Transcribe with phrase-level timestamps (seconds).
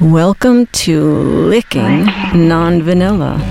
[0.00, 3.42] Welcome to Licking Non Vanilla,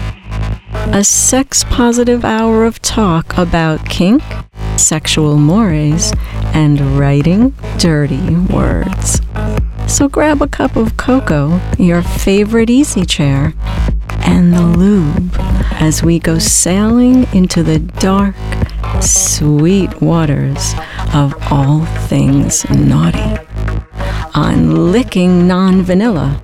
[0.94, 4.24] a sex positive hour of talk about kink,
[4.78, 6.14] sexual mores,
[6.54, 9.20] and writing dirty words.
[9.90, 13.54] So grab a cup of cocoa, your favorite easy chair,
[14.20, 15.36] and the lube
[15.82, 18.36] as we go sailing into the dark,
[19.02, 20.74] sweet waters
[21.14, 23.27] of all things naughty
[24.38, 26.44] on Licking Non Vanilla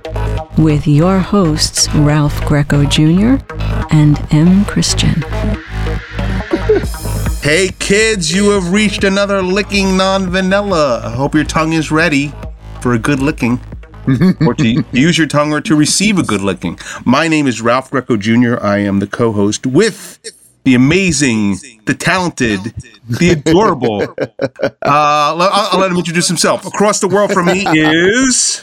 [0.58, 3.36] with your hosts, Ralph Greco Jr.
[3.92, 4.64] and M.
[4.64, 5.22] Christian.
[7.40, 11.02] Hey kids, you have reached another licking non vanilla.
[11.04, 12.32] I hope your tongue is ready
[12.80, 13.60] for a good licking.
[14.44, 16.76] or to use your tongue or to receive a good licking.
[17.04, 18.58] My name is Ralph Greco Jr.
[18.60, 20.18] I am the co host with
[20.64, 22.60] the amazing, the talented,
[23.08, 24.06] the adorable.
[24.86, 26.66] Uh, I'll, I'll let him introduce himself.
[26.66, 28.62] Across the world from me is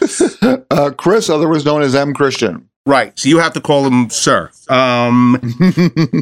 [0.69, 2.13] Uh, Chris, otherwise known as M.
[2.13, 2.67] Christian.
[2.85, 3.17] right.
[3.17, 4.49] So you have to call him sir.
[4.69, 5.39] Um,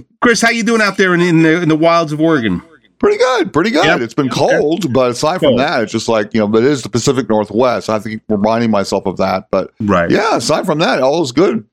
[0.21, 2.61] Chris, how you doing out there in, in the in the wilds of Oregon?
[2.99, 3.85] Pretty good, pretty good.
[3.85, 4.01] Yep.
[4.01, 5.59] It's been cold, but aside from Cold.
[5.59, 7.89] that, it's just like, you know, but it is the Pacific Northwest.
[7.89, 9.47] I think reminding myself of that.
[9.51, 10.09] But Right.
[10.11, 11.65] yeah, aside from that, all is good.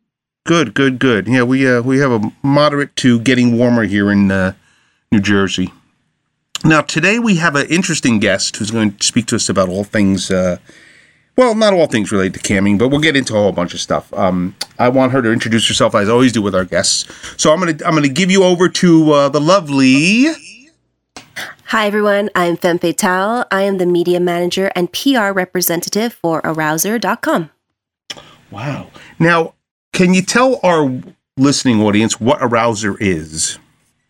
[0.47, 1.27] Good, good, good.
[1.27, 4.53] Yeah, we uh, we have a moderate to getting warmer here in uh,
[5.11, 5.73] New Jersey.
[6.65, 9.83] Now today we have an interesting guest who's going to speak to us about all
[9.83, 10.31] things.
[10.31, 10.59] Uh,
[11.37, 13.81] well, not all things related to camming, but we'll get into a whole bunch of
[13.81, 14.15] stuff.
[14.15, 17.13] Um, I want her to introduce herself as I always do with our guests.
[17.37, 20.27] So I'm gonna I'm gonna give you over to uh, the lovely.
[21.71, 22.31] Hi, everyone.
[22.37, 23.47] I'm Femme Fatale.
[23.51, 27.51] I am the media manager and PR representative for Arouser.com.
[28.53, 28.91] Wow.
[29.19, 29.55] Now,
[29.97, 31.01] can you tell our
[31.39, 33.59] listening audience what Arouser is?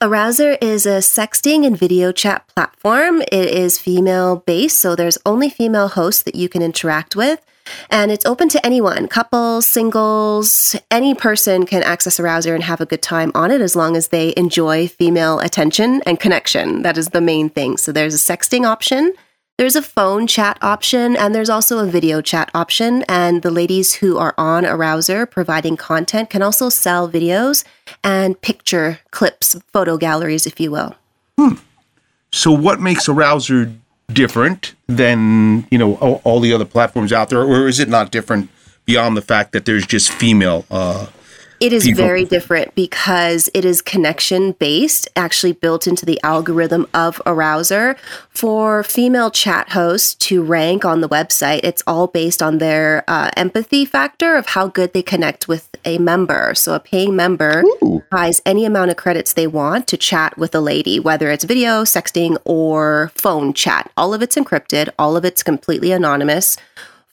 [0.00, 3.22] Arouser is a sexting and video chat platform.
[3.22, 7.40] It is female based, so there's only female hosts that you can interact with.
[7.88, 12.86] And it's open to anyone couples, singles, any person can access Arouser and have a
[12.86, 16.82] good time on it as long as they enjoy female attention and connection.
[16.82, 17.76] That is the main thing.
[17.76, 19.12] So there's a sexting option,
[19.58, 23.04] there's a phone chat option, and there's also a video chat option.
[23.08, 27.64] And the ladies who are on Arouser providing content can also sell videos
[28.04, 30.94] and picture clips, photo galleries, if you will.
[31.38, 31.54] Hmm.
[32.32, 33.74] So, what makes Arouser
[34.12, 38.10] different than you know all, all the other platforms out there, or is it not
[38.10, 38.50] different
[38.84, 40.66] beyond the fact that there's just female?
[40.70, 41.06] Uh,
[41.58, 42.04] It is people.
[42.04, 47.96] very different because it is connection based, actually built into the algorithm of Arouser.
[48.28, 53.30] For female chat hosts to rank on the website, it's all based on their uh,
[53.36, 56.54] empathy factor of how good they connect with a member.
[56.54, 57.64] So a paying member
[58.10, 61.84] buys any amount of credits they want to chat with a lady, whether it's video,
[61.84, 63.90] sexting, or phone chat.
[63.96, 66.58] All of it's encrypted, all of it's completely anonymous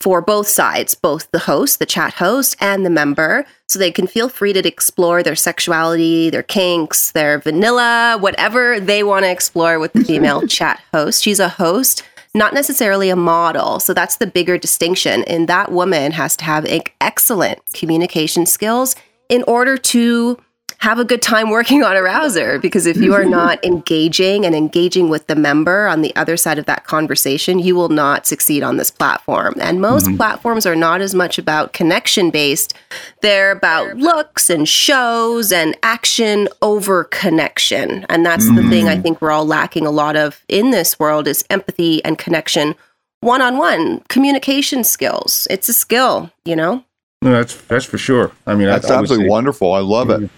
[0.04, 4.06] for both sides, both the host, the chat host, and the member, so they can
[4.06, 9.78] feel free to explore their sexuality, their kinks, their vanilla, whatever they want to explore
[9.78, 11.22] with the female chat host.
[11.22, 12.02] She's a host,
[12.34, 13.80] not necessarily a model.
[13.80, 15.24] So that's the bigger distinction.
[15.24, 16.66] And that woman has to have
[17.00, 18.96] excellent communication skills
[19.30, 20.38] in order to
[20.84, 23.30] have a good time working on Arouser because if you are mm-hmm.
[23.30, 27.74] not engaging and engaging with the member on the other side of that conversation, you
[27.74, 29.54] will not succeed on this platform.
[29.62, 30.18] And most mm-hmm.
[30.18, 32.74] platforms are not as much about connection based,
[33.22, 38.04] they're about looks and shows and action over connection.
[38.10, 39.02] And that's the thing I mm-hmm.
[39.02, 42.74] think we're all lacking a lot of in this world is empathy and connection
[43.20, 45.46] one on one communication skills.
[45.48, 46.84] It's a skill, you know?
[47.22, 48.32] no, that's that's for sure.
[48.46, 49.72] I mean, That's I, I absolutely say- wonderful.
[49.72, 50.30] I love it.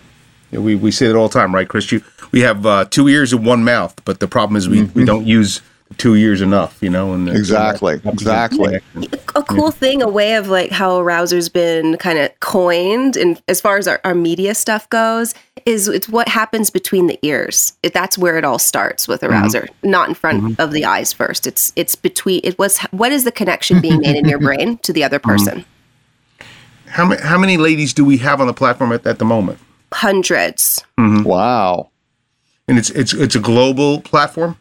[0.50, 1.90] Yeah, we, we say that all the time, right, Chris?
[1.90, 2.02] You,
[2.32, 5.04] we have uh, two ears and one mouth, but the problem is we, we mm-hmm.
[5.04, 5.60] don't use
[5.98, 7.12] two ears enough, you know.
[7.12, 8.80] And Exactly, exactly.
[9.34, 13.60] a cool thing, a way of like how Arouser's been kind of coined, and as
[13.60, 15.34] far as our, our media stuff goes,
[15.64, 17.76] is it's what happens between the ears.
[17.82, 19.32] It, that's where it all starts with mm-hmm.
[19.32, 20.60] Arouser, not in front mm-hmm.
[20.60, 21.46] of the eyes first.
[21.46, 22.40] It's it's between.
[22.44, 25.64] It was what is the connection being made in your brain to the other person?
[26.86, 29.58] How many how many ladies do we have on the platform at, at the moment?
[29.92, 30.84] Hundreds.
[30.98, 31.24] Mm-hmm.
[31.24, 31.90] Wow.
[32.68, 34.56] And it's it's it's a global platform.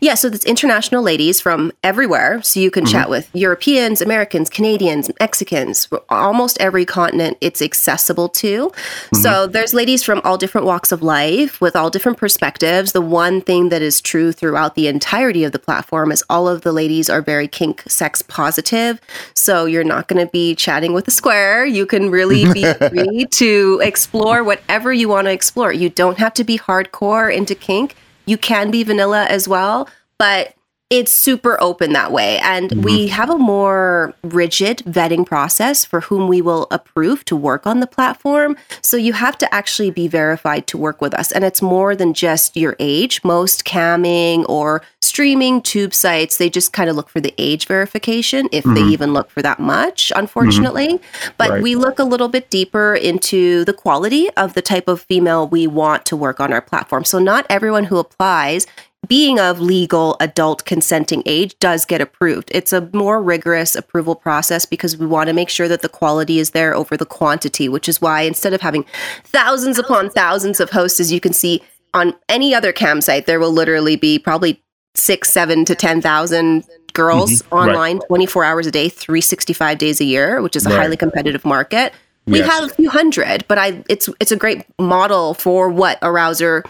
[0.00, 2.42] Yeah, so it's international ladies from everywhere.
[2.42, 2.92] So you can mm-hmm.
[2.92, 8.72] chat with Europeans, Americans, Canadians, Mexicans, almost every continent it's accessible to.
[9.14, 9.52] So mm-hmm.
[9.52, 12.92] there's ladies from all different walks of life with all different perspectives.
[12.92, 16.62] The one thing that is true throughout the entirety of the platform is all of
[16.62, 19.00] the ladies are very kink sex positive.
[19.34, 21.64] So you're not going to be chatting with a square.
[21.64, 25.72] You can really be free to explore whatever you want to explore.
[25.72, 27.96] You don't have to be hardcore into kink
[28.30, 30.54] you can be vanilla as well, but
[30.90, 32.38] it's super open that way.
[32.38, 32.82] And mm-hmm.
[32.82, 37.78] we have a more rigid vetting process for whom we will approve to work on
[37.78, 38.56] the platform.
[38.82, 41.30] So you have to actually be verified to work with us.
[41.30, 43.22] And it's more than just your age.
[43.22, 48.48] Most camming or streaming tube sites, they just kind of look for the age verification,
[48.50, 48.74] if mm-hmm.
[48.74, 50.98] they even look for that much, unfortunately.
[50.98, 51.32] Mm-hmm.
[51.38, 51.62] But right.
[51.62, 55.68] we look a little bit deeper into the quality of the type of female we
[55.68, 57.04] want to work on our platform.
[57.04, 58.66] So not everyone who applies
[59.08, 62.50] being of legal adult consenting age does get approved.
[62.54, 66.38] It's a more rigorous approval process because we want to make sure that the quality
[66.38, 68.84] is there over the quantity, which is why instead of having
[69.24, 71.62] thousands upon thousands of hosts, as you can see
[71.94, 74.62] on any other cam site, there will literally be probably
[74.94, 77.54] six, seven to 10,000 girls mm-hmm.
[77.54, 78.08] online right.
[78.08, 80.78] 24 hours a day, 365 days a year, which is a right.
[80.78, 81.92] highly competitive market.
[82.26, 82.50] We yes.
[82.50, 86.64] have a few hundred, but I it's it's a great model for what Arouser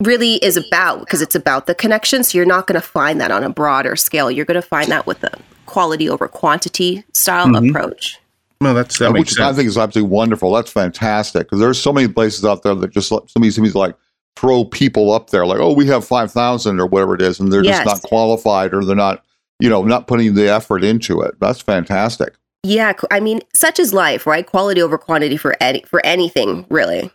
[0.00, 2.24] really is about because it's about the connection.
[2.24, 4.30] So you're not going to find that on a broader scale.
[4.30, 5.32] You're going to find that with the
[5.66, 7.68] quality over quantity style mm-hmm.
[7.68, 8.18] approach.
[8.62, 10.52] No, that's that which I think is absolutely wonderful.
[10.52, 13.96] That's fantastic because there's so many places out there that just somebody seems like
[14.36, 17.50] throw people up there like, oh, we have five thousand or whatever it is, and
[17.50, 17.78] they're yes.
[17.78, 19.24] just not qualified or they're not,
[19.60, 21.40] you know, not putting the effort into it.
[21.40, 22.34] That's fantastic.
[22.62, 24.46] Yeah, I mean, such is life, right?
[24.46, 27.10] Quality over quantity for any for anything, really.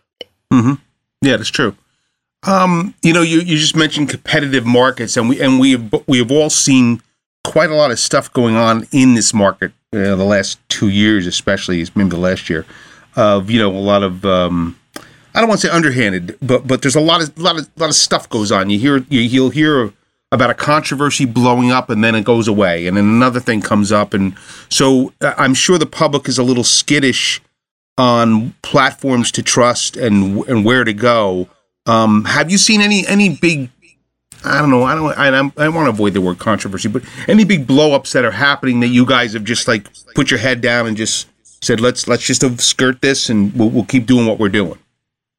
[0.52, 0.74] Mm-hmm.
[1.22, 1.76] Yeah, that's true.
[2.46, 6.18] Um, you know, you, you just mentioned competitive markets, and we and we have we
[6.18, 7.02] have all seen
[7.44, 11.26] quite a lot of stuff going on in this market uh, the last two years,
[11.26, 12.64] especially maybe the last year,
[13.16, 14.78] of you know a lot of um,
[15.34, 17.88] I don't want to say underhanded, but but there's a lot of lot of lot
[17.88, 18.70] of stuff goes on.
[18.70, 19.92] You hear you, you'll hear
[20.30, 23.90] about a controversy blowing up and then it goes away, and then another thing comes
[23.90, 24.36] up, and
[24.68, 27.40] so uh, I'm sure the public is a little skittish
[27.98, 31.48] on platforms to trust and and where to go
[31.86, 33.70] um, have you seen any any big?
[34.44, 34.82] I don't know.
[34.84, 35.18] I don't.
[35.18, 38.80] I, I want to avoid the word controversy, but any big blowups that are happening
[38.80, 41.28] that you guys have just like put your head down and just
[41.62, 44.78] said, let's let's just skirt this and we'll, we'll keep doing what we're doing.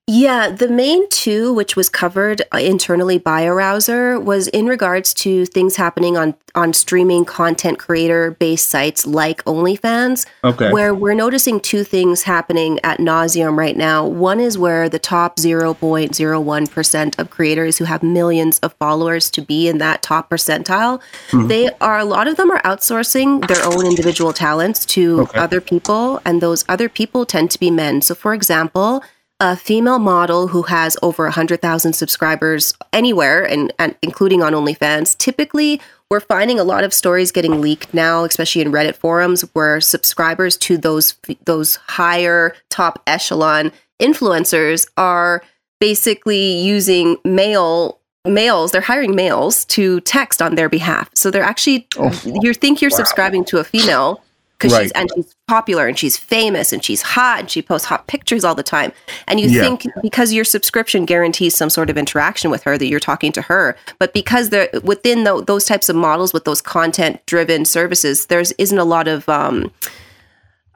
[0.10, 5.46] Yeah, the main two, which was covered uh, internally by Arouser, was in regards to
[5.46, 10.26] things happening on on streaming content creator based sites like OnlyFans.
[10.46, 10.72] Okay.
[10.72, 14.08] Where we're noticing two things happening at nauseum right now.
[14.08, 19.68] One is where the top 0.01% of creators who have millions of followers to be
[19.68, 21.00] in that top percentile,
[21.30, 21.48] mm-hmm.
[21.48, 25.40] they are a lot of them are outsourcing their own individual talents to okay.
[25.40, 28.02] other people, and those other people tend to be men.
[28.02, 29.04] So for example,
[29.40, 35.80] a female model who has over 100,000 subscribers anywhere, and, and including on OnlyFans, typically
[36.10, 40.56] we're finding a lot of stories getting leaked now, especially in Reddit forums, where subscribers
[40.58, 45.44] to those those higher top echelon influencers are
[45.80, 51.88] basically using male males they're hiring males to text on their behalf so they're actually
[51.98, 52.98] oh, you think you're wow.
[52.98, 54.22] subscribing to a female
[54.58, 54.84] because right.
[54.84, 58.44] she's and she's popular and she's famous and she's hot and she posts hot pictures
[58.44, 58.92] all the time.
[59.28, 59.62] And you yeah.
[59.62, 63.42] think because your subscription guarantees some sort of interaction with her that you're talking to
[63.44, 68.28] her, but because they're within the, those types of models with those content driven services,
[68.28, 69.72] there's isn't a lot of um,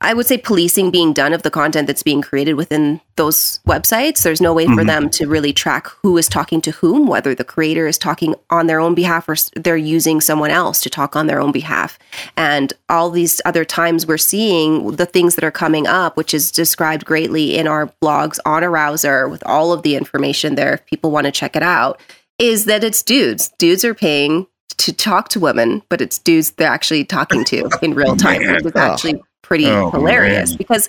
[0.02, 4.24] I would say policing being done of the content that's being created within those websites.
[4.24, 4.76] There's no way mm-hmm.
[4.76, 8.34] for them to really track who is talking to whom, whether the creator is talking
[8.50, 12.00] on their own behalf or they're using someone else to talk on their own behalf.
[12.36, 16.52] And all these other times we're seeing the things that are coming up, which is
[16.52, 21.12] described greatly in our blogs on Arouser with all of the information there if people
[21.12, 22.02] want to check it out,
[22.40, 23.52] is that it's dudes.
[23.60, 27.94] Dudes are paying to talk to women, but it's dudes they're actually talking to in
[27.94, 28.42] real time.
[28.64, 30.58] Was actually pretty oh, hilarious man.
[30.58, 30.88] because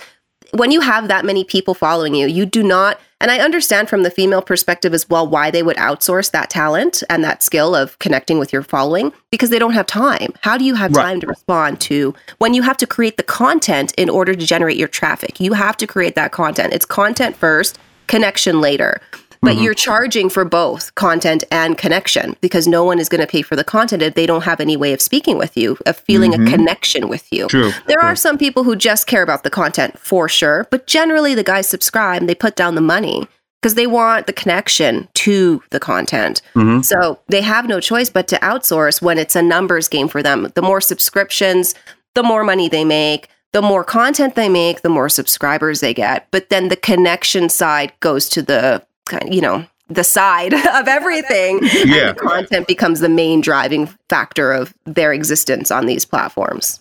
[0.52, 4.04] when you have that many people following you, you do not, and I understand from
[4.04, 7.98] the female perspective as well why they would outsource that talent and that skill of
[7.98, 10.32] connecting with your following because they don't have time.
[10.42, 11.02] How do you have right.
[11.02, 14.76] time to respond to when you have to create the content in order to generate
[14.76, 15.40] your traffic?
[15.40, 16.72] You have to create that content.
[16.72, 19.00] It's content first, connection later
[19.42, 19.64] but mm-hmm.
[19.64, 23.56] you're charging for both content and connection because no one is going to pay for
[23.56, 26.46] the content if they don't have any way of speaking with you, of feeling mm-hmm.
[26.46, 27.48] a connection with you.
[27.48, 27.72] True.
[27.86, 28.08] There True.
[28.08, 31.68] are some people who just care about the content for sure, but generally the guys
[31.68, 33.26] subscribe, they put down the money
[33.60, 36.40] because they want the connection to the content.
[36.54, 36.82] Mm-hmm.
[36.82, 40.52] So they have no choice but to outsource when it's a numbers game for them.
[40.54, 41.74] The more subscriptions,
[42.14, 43.28] the more money they make.
[43.52, 46.26] The more content they make, the more subscribers they get.
[46.30, 48.82] But then the connection side goes to the
[49.30, 51.70] you know the side of everything yeah.
[52.08, 56.80] and the content becomes the main driving factor of their existence on these platforms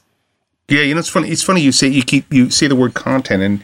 [0.68, 2.94] yeah you know it's funny it's funny you say you keep you say the word
[2.94, 3.64] content and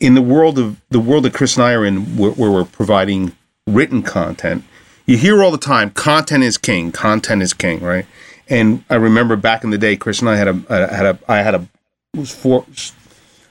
[0.00, 2.64] in the world of the world that chris and i are in where, where we're
[2.64, 3.32] providing
[3.66, 4.64] written content
[5.08, 8.04] you hear all the time, content is king, content is king, right?
[8.46, 11.18] And I remember back in the day, Chris and I had a, I had a,
[11.28, 11.68] I had a,
[12.14, 12.66] was for,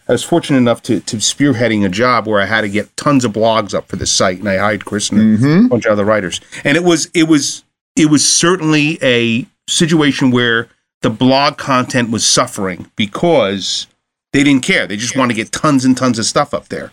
[0.08, 3.26] I was fortunate enough to, to spearheading a job where I had to get tons
[3.26, 5.66] of blogs up for the site, and I hired Chris and mm-hmm.
[5.66, 6.40] a bunch of other writers.
[6.64, 7.64] And it was, it was,
[7.96, 10.70] it was certainly a situation where
[11.02, 13.88] the blog content was suffering because
[14.34, 14.88] they didn't care.
[14.88, 16.92] They just want to get tons and tons of stuff up there.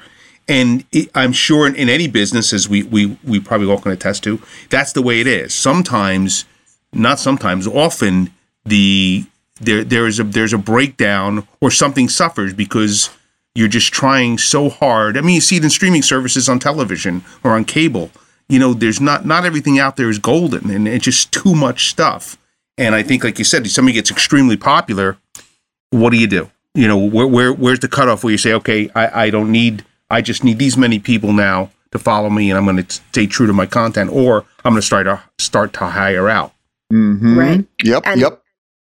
[0.49, 3.93] And it, I'm sure in, in, any business, as we, we, we probably all can
[3.93, 5.55] attest to, that's the way it is.
[5.55, 6.45] Sometimes,
[6.93, 8.31] not sometimes, often
[8.65, 9.25] the
[9.65, 13.11] there there is a there's a breakdown or something suffers because
[13.55, 15.17] you're just trying so hard.
[15.17, 18.11] I mean, you see it in streaming services on television or on cable.
[18.49, 21.89] You know, there's not not everything out there is golden, and it's just too much
[21.89, 22.37] stuff.
[22.77, 25.17] And I think, like you said, if somebody gets extremely popular,
[25.91, 26.51] what do you do?
[26.75, 29.85] You know, where, where where's the cutoff where you say, okay, I, I don't need,
[30.11, 33.27] I just need these many people now to follow me, and I'm going to stay
[33.27, 36.53] true to my content, or I'm going to start to start to hire out.
[36.93, 37.39] Mm-hmm.
[37.39, 37.65] Right.
[37.83, 38.03] Yep.
[38.05, 38.44] And yep.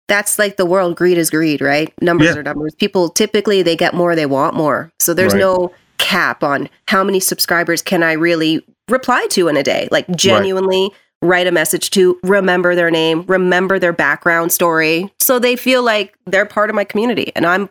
[0.08, 0.96] That's like the world.
[0.96, 1.92] Greed is greed, right?
[2.00, 2.40] Numbers yeah.
[2.40, 2.74] are numbers.
[2.74, 4.90] People typically they get more, they want more.
[5.00, 5.40] So there's right.
[5.40, 9.88] no cap on how many subscribers can I really reply to in a day.
[9.90, 10.90] Like genuinely.
[10.90, 15.82] Right write a message to, remember their name, remember their background story, so they feel
[15.82, 17.32] like they're part of my community.
[17.34, 17.68] And I'm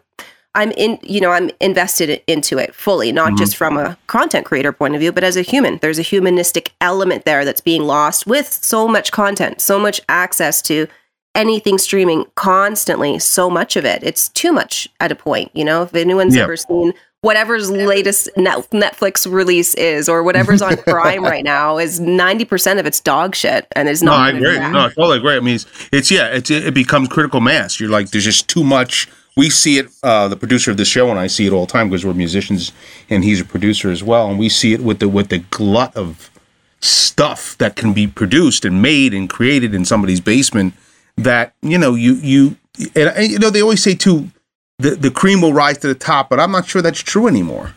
[0.55, 3.35] I'm in, you know, I'm invested into it fully, not mm-hmm.
[3.35, 5.79] just from a content creator point of view, but as a human.
[5.81, 10.61] There's a humanistic element there that's being lost with so much content, so much access
[10.63, 10.87] to
[11.35, 14.03] anything streaming constantly, so much of it.
[14.03, 15.83] It's too much at a point, you know.
[15.83, 16.93] If anyone's ever seen
[17.25, 22.99] whatever's latest Netflix release is or whatever's on Prime right now is 90% of it's
[22.99, 24.17] dog shit and it's not.
[24.17, 24.71] No, I agree.
[24.71, 25.35] No, I totally agree.
[25.35, 27.79] I mean, it's, it's yeah, it's, it becomes critical mass.
[27.79, 29.09] You're like, there's just too much.
[29.35, 31.71] We see it, uh, the producer of the show, and I see it all the
[31.71, 32.71] time because we're musicians
[33.09, 34.29] and he's a producer as well.
[34.29, 36.29] And we see it with the, with the glut of
[36.79, 40.75] stuff that can be produced and made and created in somebody's basement
[41.17, 42.57] that, you know, you, you,
[42.95, 44.29] and, and you know, they always say too,
[44.79, 47.73] the, the cream will rise to the top, but I'm not sure that's true anymore.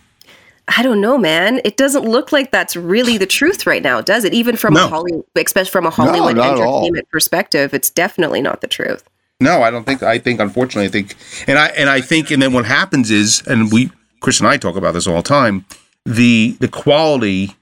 [0.77, 1.61] I don't know, man.
[1.65, 4.35] It doesn't look like that's really the truth right now, does it?
[4.35, 4.85] Even from no.
[4.85, 9.09] a Hollywood, especially from a Hollywood no, entertainment perspective, it's definitely not the truth.
[9.41, 10.03] No, I don't think.
[10.03, 11.15] I think, unfortunately, I think,
[11.47, 13.91] and I and I think, and then what happens is, and we,
[14.21, 15.65] Chris and I talk about this all the time,
[16.05, 17.55] the the quality,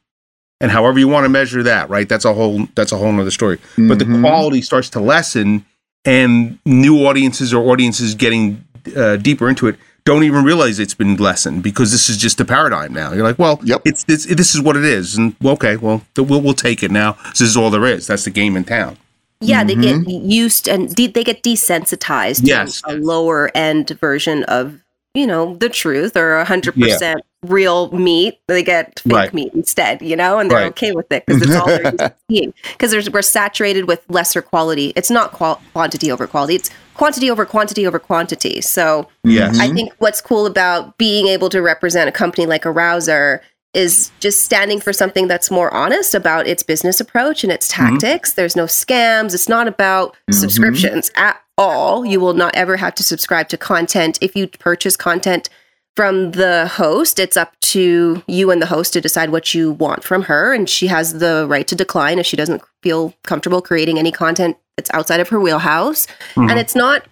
[0.61, 2.09] and however you want to measure that, right?
[2.09, 3.59] That's a whole that's a whole other story.
[3.59, 3.89] Mm-hmm.
[3.89, 4.23] But the mm-hmm.
[4.23, 5.65] quality starts to lessen,
[6.05, 8.65] and new audiences or audiences getting
[8.97, 12.45] uh, deeper into it don't even realize it's been lessened because this is just a
[12.45, 13.13] paradigm now.
[13.13, 13.83] You're like, well, yep.
[13.85, 17.19] it's, it's this is what it is, and okay, well, we'll we'll take it now.
[17.31, 18.07] This is all there is.
[18.07, 18.97] That's the game in town.
[19.41, 19.67] Yeah, mm-hmm.
[19.67, 20.31] they get mm-hmm.
[20.31, 22.81] used and de- they get desensitized yes.
[22.83, 24.81] to a lower end version of
[25.13, 28.41] you know the truth or a hundred percent real meat.
[28.49, 29.35] They get fake right.
[29.35, 30.69] meat instead, you know, and they're right.
[30.69, 32.53] okay with it because it's all they're seeing.
[32.73, 34.93] Because we're saturated with lesser quality.
[34.97, 36.57] It's not qual- quantity over quality.
[36.57, 38.61] It's quantity over quantity over quantity.
[38.61, 39.59] So yes.
[39.59, 43.41] I think what's cool about being able to represent a company like Arouser
[43.75, 47.99] is just standing for something that's more honest about its business approach and its mm-hmm.
[47.99, 48.31] tactics.
[48.31, 48.41] Mm-hmm.
[48.41, 49.35] There's no scams.
[49.35, 50.33] It's not about mm-hmm.
[50.33, 52.05] subscriptions at all.
[52.05, 55.51] You will not ever have to subscribe to content if you purchase content
[55.97, 57.19] from the host.
[57.19, 60.53] It's up to you and the host to decide what you want from her.
[60.53, 64.59] And she has the right to decline if she doesn't feel comfortable creating any content
[64.77, 66.07] that's outside of her wheelhouse.
[66.35, 66.51] Mm-hmm.
[66.51, 67.07] And it's not,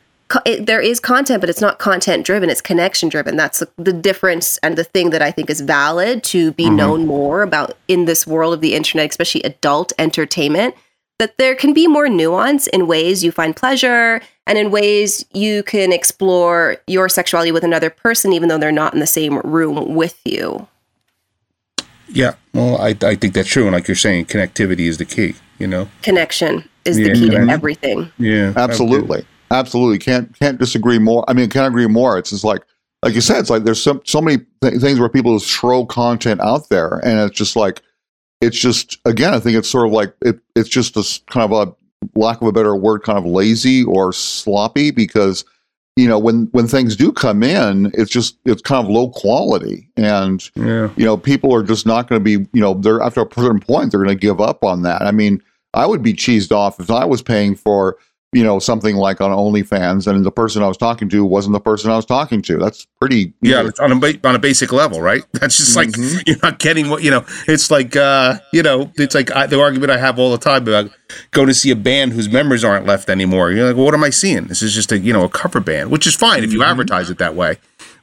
[0.44, 3.36] it, there is content, but it's not content driven, it's connection driven.
[3.36, 6.76] That's the, the, difference and the thing that I think is valid to be mm-hmm.
[6.76, 10.74] known more about in this world of the internet, especially adult entertainment
[11.18, 15.62] that there can be more nuance in ways you find pleasure and in ways you
[15.62, 19.94] can explore your sexuality with another person, even though they're not in the same room
[19.94, 20.66] with you.
[22.08, 23.64] Yeah, well, I, I think that's true.
[23.64, 25.88] And like you're saying, connectivity is the key, you know?
[26.02, 28.10] Connection is yeah, the key to everything.
[28.18, 28.52] Yeah.
[28.56, 29.24] Absolutely.
[29.50, 29.98] Absolutely.
[29.98, 31.24] Can't, can't disagree more.
[31.28, 32.18] I mean, can't agree more.
[32.18, 32.62] It's just like,
[33.02, 35.86] like you said, it's like there's so, so many th- things where people just throw
[35.86, 37.80] content out there and it's just like,
[38.44, 41.68] it's just again, I think it's sort of like it, it's just a kind of
[41.68, 45.44] a lack of a better word, kind of lazy or sloppy because
[45.96, 49.88] you know when when things do come in, it's just it's kind of low quality,
[49.96, 50.90] and yeah.
[50.96, 53.60] you know people are just not going to be you know they're after a certain
[53.60, 55.02] point they're going to give up on that.
[55.02, 57.96] I mean, I would be cheesed off if I was paying for
[58.34, 61.60] you know, something like on OnlyFans, and the person I was talking to wasn't the
[61.60, 62.58] person I was talking to.
[62.58, 63.32] That's pretty.
[63.40, 65.22] Yeah, on a ba- on a basic level, right?
[65.32, 66.18] That's just like mm-hmm.
[66.26, 67.24] you're not getting what you know.
[67.46, 70.62] It's like uh, you know, it's like I, the argument I have all the time
[70.62, 70.90] about
[71.30, 73.52] going to see a band whose members aren't left anymore.
[73.52, 74.48] You're like, well, what am I seeing?
[74.48, 76.70] This is just a you know a cover band, which is fine if you mm-hmm.
[76.70, 77.58] advertise it that way.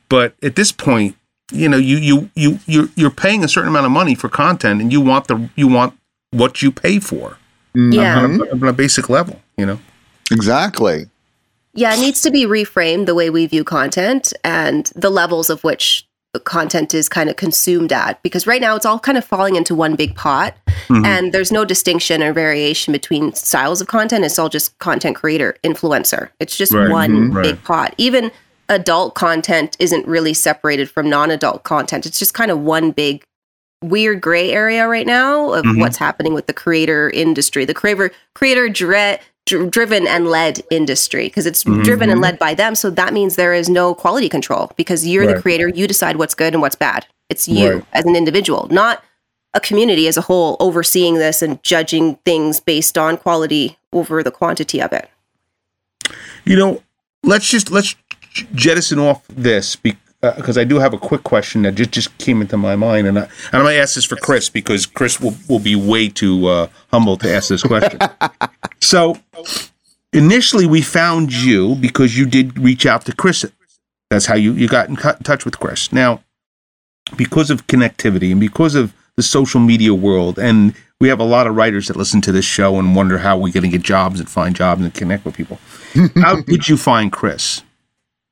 [0.08, 1.18] But at this point,
[1.52, 4.82] you know, you you you you're you're paying a certain amount of money for content,
[4.82, 5.98] and you want the you want
[6.32, 7.38] what you pay for.
[7.76, 7.92] mm-hmm.
[7.92, 8.18] yeah.
[8.18, 9.80] on a, on a basic level, you know?
[10.32, 11.08] Exactly.
[11.74, 15.64] Yeah, it needs to be reframed the way we view content and the levels of
[15.64, 19.26] which the content is kind of consumed at because right now it's all kind of
[19.26, 20.56] falling into one big pot
[20.88, 21.04] mm-hmm.
[21.06, 25.58] and there's no distinction or variation between styles of content it's all just content creator
[25.64, 26.90] influencer it's just right.
[26.90, 27.42] one mm-hmm.
[27.42, 27.64] big right.
[27.66, 28.32] pot even
[28.70, 33.24] adult content isn't really separated from non-adult content it's just kind of one big
[33.84, 35.82] weird gray area right now of mm-hmm.
[35.82, 41.46] what's happening with the creator industry the creator creator dread driven and led industry because
[41.46, 41.82] it's mm-hmm.
[41.84, 42.76] driven and led by them.
[42.76, 45.36] So that means there is no quality control because you're right.
[45.36, 45.68] the creator.
[45.68, 47.06] You decide what's good and what's bad.
[47.30, 47.86] It's you right.
[47.94, 49.04] as an individual, not
[49.54, 54.32] a community as a whole overseeing this and judging things based on quality over the
[54.32, 55.10] quantity of it.
[56.46, 56.82] You know,
[57.24, 57.96] let's just let's
[58.54, 62.42] jettison off this because uh, I do have a quick question that just, just came
[62.42, 65.36] into my mind, and I and I'm gonna ask this for Chris because Chris will,
[65.50, 68.00] will be way too uh, humble to ask this question.
[68.82, 69.18] so,
[70.12, 73.46] initially, we found you because you did reach out to Chris.
[74.10, 75.94] That's how you you got in touch with Chris.
[75.94, 76.22] Now,
[77.16, 81.48] because of connectivity and because of the social media world, and we have a lot
[81.48, 84.20] of writers that listen to this show and wonder how we're going to get jobs
[84.20, 85.60] and find jobs and connect with people.
[86.16, 87.64] how did you find Chris?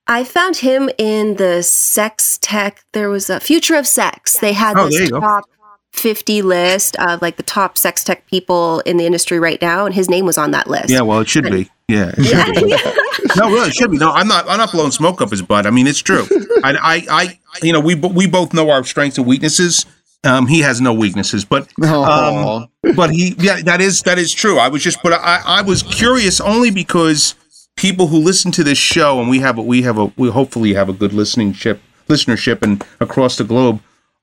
[0.07, 2.83] I found him in the sex tech.
[2.93, 4.39] There was a Future of Sex.
[4.39, 5.45] They had oh, this top
[5.91, 9.93] 50 list of like the top sex tech people in the industry right now, and
[9.93, 10.89] his name was on that list.
[10.89, 11.69] Yeah, well, it should be.
[11.87, 12.69] Yeah, should be.
[13.35, 13.97] no, really, it should be.
[13.97, 14.47] No, I'm not.
[14.47, 15.65] I'm not blowing smoke up his butt.
[15.65, 16.25] I mean, it's true.
[16.63, 19.85] I, I, I you know, we we both know our strengths and weaknesses.
[20.23, 24.59] Um, he has no weaknesses, but um, but he, yeah, that is that is true.
[24.59, 27.35] I was just, but I, I was curious only because
[27.75, 30.73] people who listen to this show, and we have a, we have a we hopefully
[30.73, 33.81] have a good listening ship listenership and across the globe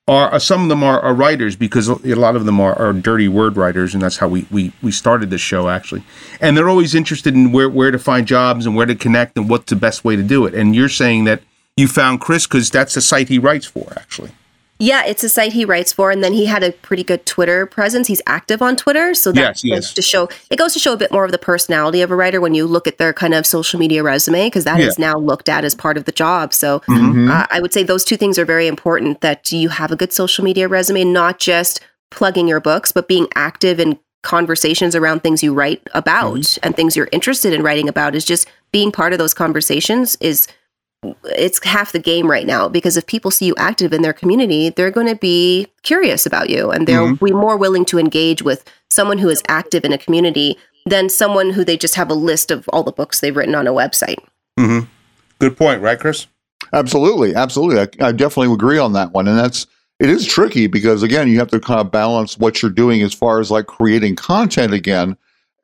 [0.08, 2.92] are uh, some of them are, are, writers because a lot of them are, are,
[2.92, 6.04] dirty word writers and that's how we, we we started this show actually.
[6.40, 9.50] And they're always interested in where where to find jobs and where to connect and
[9.50, 10.54] what's the best way to do it.
[10.54, 11.42] And you're saying that
[11.76, 14.30] you found chris because that's the site he writes for actually
[14.78, 17.64] yeah, it's a site he writes for, and then he had a pretty good Twitter
[17.64, 18.08] presence.
[18.08, 19.94] He's active on Twitter, so that yes, yes.
[19.94, 22.40] to show it goes to show a bit more of the personality of a writer
[22.40, 24.86] when you look at their kind of social media resume, because that yeah.
[24.86, 26.52] is now looked at as part of the job.
[26.52, 27.30] So mm-hmm.
[27.30, 30.12] uh, I would say those two things are very important: that you have a good
[30.12, 35.42] social media resume, not just plugging your books, but being active in conversations around things
[35.42, 36.60] you write about mm-hmm.
[36.62, 38.14] and things you're interested in writing about.
[38.14, 40.48] Is just being part of those conversations is
[41.24, 44.70] it's half the game right now because if people see you active in their community,
[44.70, 47.24] they're going to be curious about you and they'll mm-hmm.
[47.24, 50.56] be more willing to engage with someone who is active in a community
[50.86, 53.66] than someone who they just have a list of all the books they've written on
[53.66, 54.18] a website.
[54.58, 54.86] Mm-hmm.
[55.38, 56.26] Good point, right, Chris?
[56.72, 57.80] Absolutely, absolutely.
[57.80, 59.66] I, I definitely agree on that one, and that's
[59.98, 63.14] it is tricky because again, you have to kind of balance what you're doing as
[63.14, 65.16] far as like creating content again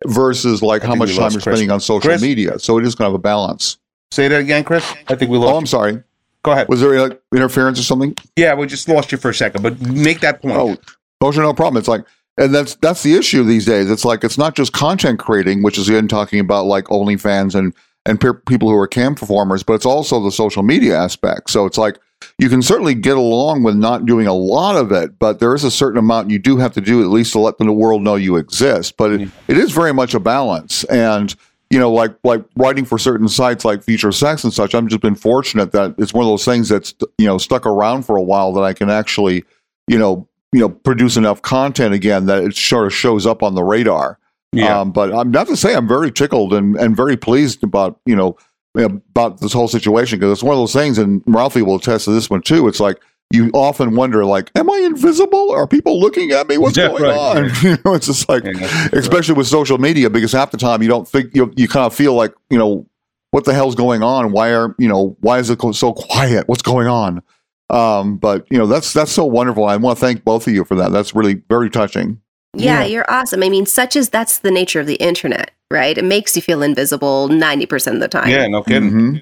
[0.07, 1.43] versus like I how much time you're Chris.
[1.43, 2.23] spending on social Chris?
[2.23, 2.59] media.
[2.59, 3.79] So it is kind of a balance.
[4.13, 4.85] Say that again, Chris.
[5.09, 5.55] I think we lost.
[5.55, 6.03] Oh, I'm sorry.
[6.43, 6.69] Go ahead.
[6.69, 8.15] Was there like, interference or something?
[8.37, 10.55] Yeah, we just lost you for a second, but make that point.
[10.55, 10.77] Oh,
[11.21, 11.79] those are no problem.
[11.79, 12.05] It's like,
[12.37, 13.91] and that's that's the issue these days.
[13.91, 17.73] It's like it's not just content creating, which is again talking about like OnlyFans and
[18.05, 21.49] and pe- people who are cam performers, but it's also the social media aspect.
[21.49, 21.99] So it's like
[22.39, 25.65] you can certainly get along with not doing a lot of it, but there is
[25.65, 28.17] a certain amount you do have to do at least to let the world know
[28.17, 28.99] you exist.
[28.99, 29.51] But it, mm-hmm.
[29.53, 31.35] it is very much a balance and
[31.73, 35.01] you know, like like writing for certain sites like Future Sex and such, I've just
[35.01, 38.23] been fortunate that it's one of those things that's you know stuck around for a
[38.23, 39.43] while that I can actually,
[39.89, 43.55] you know, you know, produce enough content again that it sort of shows up on
[43.55, 44.19] the radar.
[44.53, 44.81] Yeah.
[44.81, 48.17] Um, but I'm not to say I'm very tickled and, and very pleased about you
[48.17, 48.37] know
[48.75, 52.11] about this whole situation because it's one of those things, and Ralphie will attest to
[52.11, 52.69] this one too.
[52.69, 53.01] It's like
[53.33, 55.51] you often wonder, like, am I invisible?
[55.51, 56.59] Are people looking at me?
[56.59, 57.43] What's yeah, going right, on?
[57.43, 57.63] Right.
[57.63, 59.39] you know, it's just like, yeah, especially right.
[59.39, 62.15] with social media, because half the time you don't think you you kind of feel
[62.15, 62.87] like, you know,
[63.33, 64.31] what the hell's going on?
[64.31, 66.49] Why are you know why is it so quiet?
[66.49, 67.23] What's going on?
[67.71, 69.65] Um, but you know, that's that's so wonderful.
[69.65, 70.93] I want to thank both of you for that.
[70.93, 72.21] That's really very touching.
[72.55, 73.43] Yeah, yeah, you're awesome.
[73.43, 75.97] I mean, such as that's the nature of the internet, right?
[75.97, 78.29] It makes you feel invisible 90% of the time.
[78.29, 78.91] Yeah, no kidding.
[78.91, 79.17] Mm-hmm.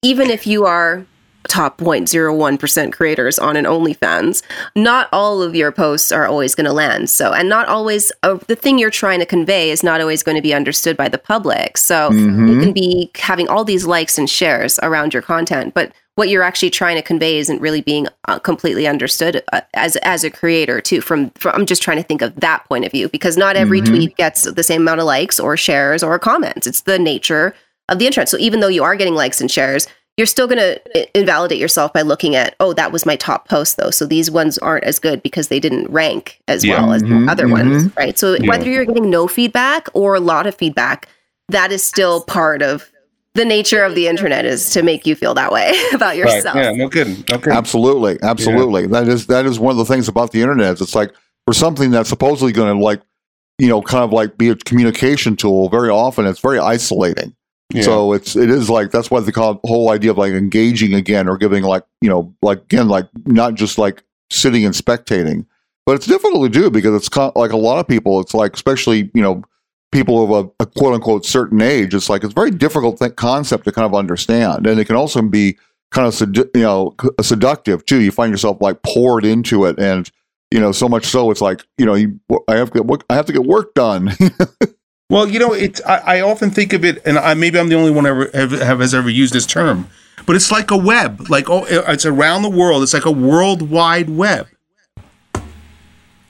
[0.00, 1.04] Even if you are
[1.46, 4.42] top 0.01% creators on an OnlyFans,
[4.74, 7.10] not all of your posts are always going to land.
[7.10, 10.36] So, and not always uh, the thing you're trying to convey is not always going
[10.36, 11.78] to be understood by the public.
[11.78, 12.48] So, mm-hmm.
[12.48, 16.42] you can be having all these likes and shares around your content, but what you're
[16.42, 20.80] actually trying to convey isn't really being uh, completely understood uh, as as a creator
[20.80, 23.54] too from, from, I'm just trying to think of that point of view because not
[23.54, 23.94] every mm-hmm.
[23.94, 26.66] tweet gets the same amount of likes or shares or comments.
[26.66, 27.54] It's the nature
[27.88, 28.28] of the internet.
[28.28, 31.92] So even though you are getting likes and shares, you're still going to invalidate yourself
[31.92, 33.90] by looking at, oh, that was my top post though.
[33.90, 36.80] So these ones aren't as good because they didn't rank as yeah.
[36.80, 37.70] well as mm-hmm, other mm-hmm.
[37.70, 38.18] ones, right?
[38.18, 38.48] So yeah.
[38.48, 41.08] whether you're getting no feedback or a lot of feedback,
[41.48, 42.90] that is still part of
[43.34, 46.56] the nature of the internet is to make you feel that way about yourself.
[46.56, 46.64] Right.
[46.64, 47.22] Yeah, no kidding.
[47.28, 47.52] No kidding.
[47.52, 48.82] Absolutely, absolutely.
[48.82, 48.88] Yeah.
[48.88, 50.80] That is that is one of the things about the internet.
[50.80, 51.12] It's like
[51.46, 53.02] for something that's supposedly going to like,
[53.58, 55.68] you know, kind of like be a communication tool.
[55.68, 57.35] Very often, it's very isolating.
[57.74, 57.82] Yeah.
[57.82, 61.36] So it's it is like that's why the whole idea of like engaging again or
[61.36, 65.46] giving like you know like again like not just like sitting and spectating,
[65.84, 68.20] but it's difficult to do because it's like a lot of people.
[68.20, 69.42] It's like especially you know
[69.90, 71.92] people of a, a quote unquote certain age.
[71.92, 75.20] It's like it's very difficult th- concept to kind of understand, and it can also
[75.22, 75.58] be
[75.90, 78.00] kind of sedu- you know seductive too.
[78.00, 80.08] You find yourself like poured into it, and
[80.52, 83.16] you know so much so it's like you know you, I have to get, I
[83.16, 84.12] have to get work done.
[85.08, 87.76] Well, you know, it's I, I, often think of it, and I, maybe I'm the
[87.76, 89.88] only one ever have, have, has ever used this term,
[90.26, 92.82] but it's like a web, like oh, it's around the world.
[92.82, 94.48] It's like a worldwide web.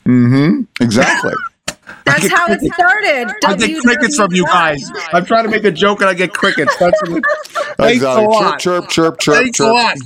[0.05, 0.62] Mm-hmm.
[0.81, 1.33] Exactly.
[2.07, 3.35] That's how it started.
[3.45, 4.90] I get crickets from you guys.
[5.12, 6.77] I'm trying to make a joke and I get crickets.
[6.77, 7.25] That's what
[7.77, 8.25] Thanks exactly.
[8.25, 8.61] a lot.
[8.61, 9.69] Chirp, chirp, chirp, Thanks chirp.
[9.69, 9.99] a lot.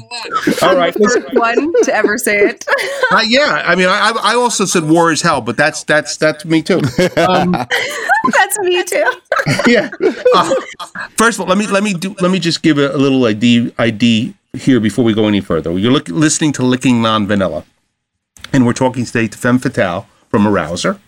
[0.63, 0.95] All right.
[0.95, 2.65] First one to ever say it.
[3.13, 6.45] Uh, yeah, I mean, I, I also said war is hell, but that's that's that's
[6.45, 6.81] me too.
[7.17, 7.53] Um,
[8.33, 9.13] that's me too.
[9.67, 9.91] yeah.
[10.35, 10.55] Uh,
[11.17, 13.25] first of all, let me let me do let me just give a, a little
[13.27, 15.79] ID ID here before we go any further.
[15.79, 17.65] You're look, listening to Licking Non Vanilla,
[18.53, 20.99] and we're talking today to Femme Fatale from Arouser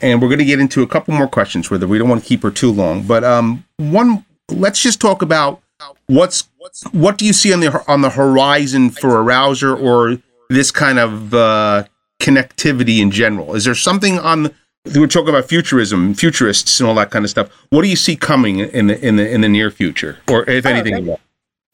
[0.00, 1.88] and we're going to get into a couple more questions with her.
[1.88, 5.62] We don't want to keep her too long, but um, one, let's just talk about
[6.06, 6.48] what's
[6.92, 10.18] what do you see on the on the horizon for Arouser or
[10.48, 11.84] this kind of uh,
[12.20, 13.54] connectivity in general?
[13.54, 14.52] Is there something on
[14.94, 17.50] we're talking about futurism, futurists, and all that kind of stuff.
[17.70, 20.66] What do you see coming in the in the in the near future, or if
[20.66, 21.04] oh, anything?
[21.04, 21.18] Great.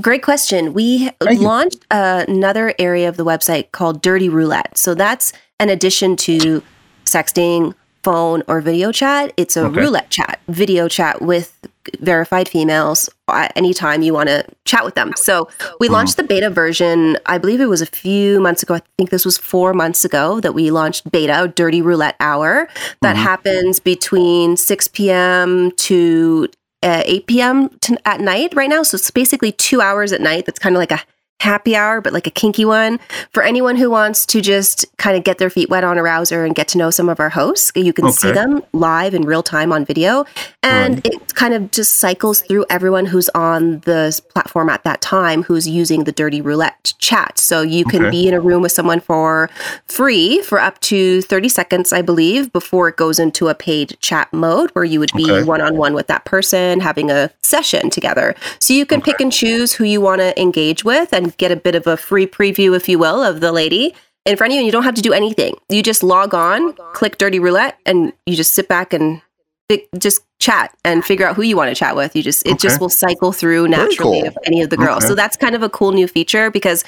[0.02, 0.72] great question.
[0.72, 4.76] We Thank launched uh, another area of the website called Dirty Roulette.
[4.76, 6.62] So that's an addition to
[7.04, 9.32] sexting, phone, or video chat.
[9.36, 9.80] It's a okay.
[9.80, 11.58] roulette chat, video chat with
[12.00, 13.08] verified females
[13.56, 15.12] anytime you want to chat with them.
[15.16, 15.48] So
[15.80, 18.74] we launched the beta version, I believe it was a few months ago.
[18.74, 22.68] I think this was four months ago that we launched beta, Dirty Roulette Hour,
[23.00, 23.22] that mm-hmm.
[23.22, 25.70] happens between 6 p.m.
[25.72, 26.48] to
[26.82, 27.68] uh, 8 p.m.
[27.80, 28.82] To, at night right now.
[28.82, 30.46] So it's basically two hours at night.
[30.46, 31.00] That's kind of like a
[31.40, 32.98] happy hour, but like a kinky one
[33.30, 36.54] for anyone who wants to just kind of get their feet wet on Arouser and
[36.54, 37.70] get to know some of our hosts.
[37.74, 38.14] You can okay.
[38.14, 40.24] see them live in real time on video.
[40.62, 41.06] And right.
[41.06, 45.68] it kind of just cycles through everyone who's on the platform at that time who's
[45.68, 47.38] using the Dirty Roulette chat.
[47.38, 48.10] So you can okay.
[48.10, 49.50] be in a room with someone for
[49.86, 54.32] free for up to 30 seconds, I believe, before it goes into a paid chat
[54.32, 58.34] mode where you would be one on one with that person having a session together.
[58.60, 61.50] So you can pick and choose who you want to engage with and and get
[61.50, 64.54] a bit of a free preview, if you will, of the lady in front of
[64.54, 64.60] you.
[64.60, 65.56] And you don't have to do anything.
[65.68, 69.20] You just log on, click Dirty Roulette, and you just sit back and
[69.98, 72.14] just chat and figure out who you want to chat with.
[72.14, 72.58] You just it okay.
[72.58, 74.28] just will cycle through naturally cool.
[74.28, 74.98] of any of the girls.
[74.98, 75.08] Okay.
[75.08, 76.84] So that's kind of a cool new feature because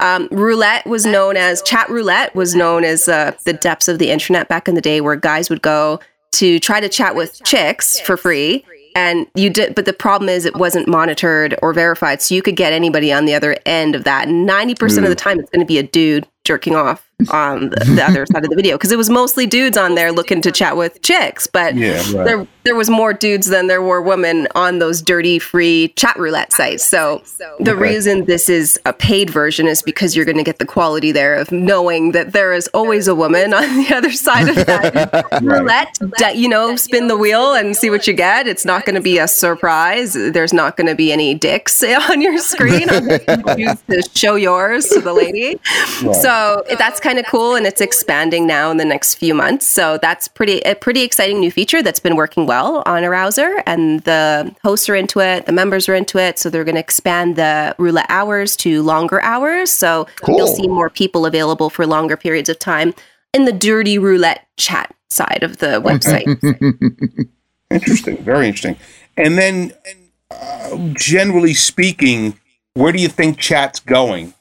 [0.00, 4.10] um, roulette was known as chat roulette was known as uh, the depths of the
[4.10, 6.00] internet back in the day, where guys would go
[6.32, 8.64] to try to chat with chicks for free
[8.96, 12.22] and you did but the problem is it wasn't monitored or verified.
[12.22, 14.28] So you could get anybody on the other end of that.
[14.28, 15.02] 90% mm.
[15.02, 18.26] of the time it's going to be a dude jerking off on the, the other
[18.26, 21.00] side of the video because it was mostly dudes on there looking to chat with
[21.02, 22.24] chicks, but yeah, right.
[22.24, 26.52] there there was more dudes than there were women on those dirty free chat roulette
[26.52, 26.84] sites.
[26.84, 27.22] So
[27.60, 27.80] the okay.
[27.80, 31.36] reason this is a paid version is because you're going to get the quality there
[31.36, 36.36] of knowing that there is always a woman on the other side of that roulette.
[36.36, 38.48] you know, spin the wheel and see what you get.
[38.48, 40.14] It's not going to be a surprise.
[40.14, 42.88] There's not going to be any dicks on your screen.
[42.90, 43.18] you
[43.56, 45.60] choose to show yours to the lady.
[46.02, 46.16] Right.
[46.16, 49.64] So that's kind of cool and it's expanding now in the next few months.
[49.64, 54.00] So that's pretty a pretty exciting new feature that's been working well on Arouser and
[54.00, 56.40] the hosts are into it, the members are into it.
[56.40, 59.70] So they're going to expand the roulette hours to longer hours.
[59.70, 60.36] So cool.
[60.36, 62.92] you'll see more people available for longer periods of time
[63.32, 66.26] in the dirty roulette chat side of the website.
[67.70, 68.76] interesting, very interesting.
[69.16, 69.72] And then
[70.32, 72.40] uh, generally speaking,
[72.74, 74.34] where do you think chat's going?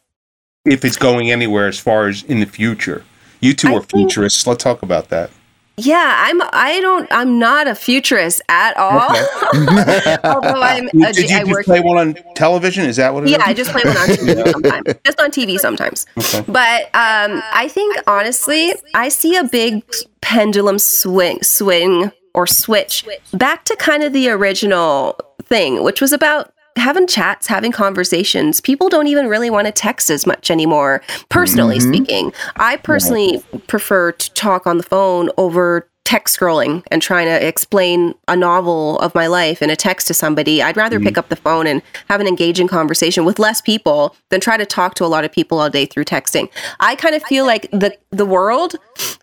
[0.65, 3.03] If it's going anywhere as far as in the future.
[3.39, 4.45] You two I are think, futurists.
[4.47, 5.29] Let's talk about that.
[5.77, 6.41] Yeah, I'm.
[6.53, 7.07] I don't.
[7.11, 9.11] I'm not a futurist at all.
[9.11, 10.17] Okay.
[10.23, 10.87] Although I'm.
[11.03, 12.85] A, Did you I just play one on television?
[12.85, 13.43] Is that what it yeah, is?
[13.45, 14.99] I just play one on TV sometimes.
[15.05, 16.05] Just on TV sometimes.
[16.17, 16.45] Okay.
[16.47, 19.83] But um, I think honestly, I see a big
[20.21, 26.53] pendulum swing, swing or switch back to kind of the original thing, which was about
[26.75, 28.61] having chats, having conversations.
[28.61, 31.93] People don't even really want to text as much anymore, personally mm-hmm.
[31.93, 32.33] speaking.
[32.57, 33.59] I personally yeah.
[33.67, 38.99] prefer to talk on the phone over text scrolling and trying to explain a novel
[38.99, 40.61] of my life in a text to somebody.
[40.61, 41.07] I'd rather mm-hmm.
[41.07, 44.65] pick up the phone and have an engaging conversation with less people than try to
[44.65, 46.49] talk to a lot of people all day through texting.
[46.79, 48.75] I kind of feel like the the world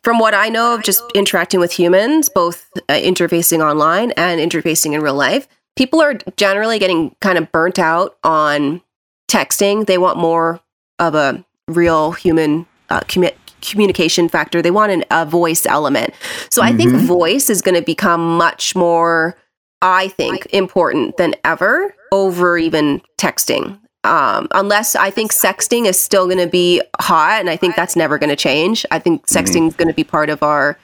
[0.02, 4.92] from what I know of just interacting with humans, both uh, interfacing online and interfacing
[4.92, 8.82] in real life, people are generally getting kind of burnt out on
[9.30, 9.86] texting.
[9.86, 10.60] They want more
[10.98, 14.60] of a real human uh, commu- communication factor.
[14.60, 16.14] They want an, a voice element.
[16.50, 16.74] So mm-hmm.
[16.74, 17.06] I think mm-hmm.
[17.06, 19.36] voice is going to become much more,
[19.80, 23.78] I think, important than ever over even texting.
[24.04, 27.94] Um, unless I think sexting is still going to be hot, and I think that's
[27.94, 28.84] never going to change.
[28.90, 29.38] I think mm-hmm.
[29.38, 30.76] sexting is going to be part of our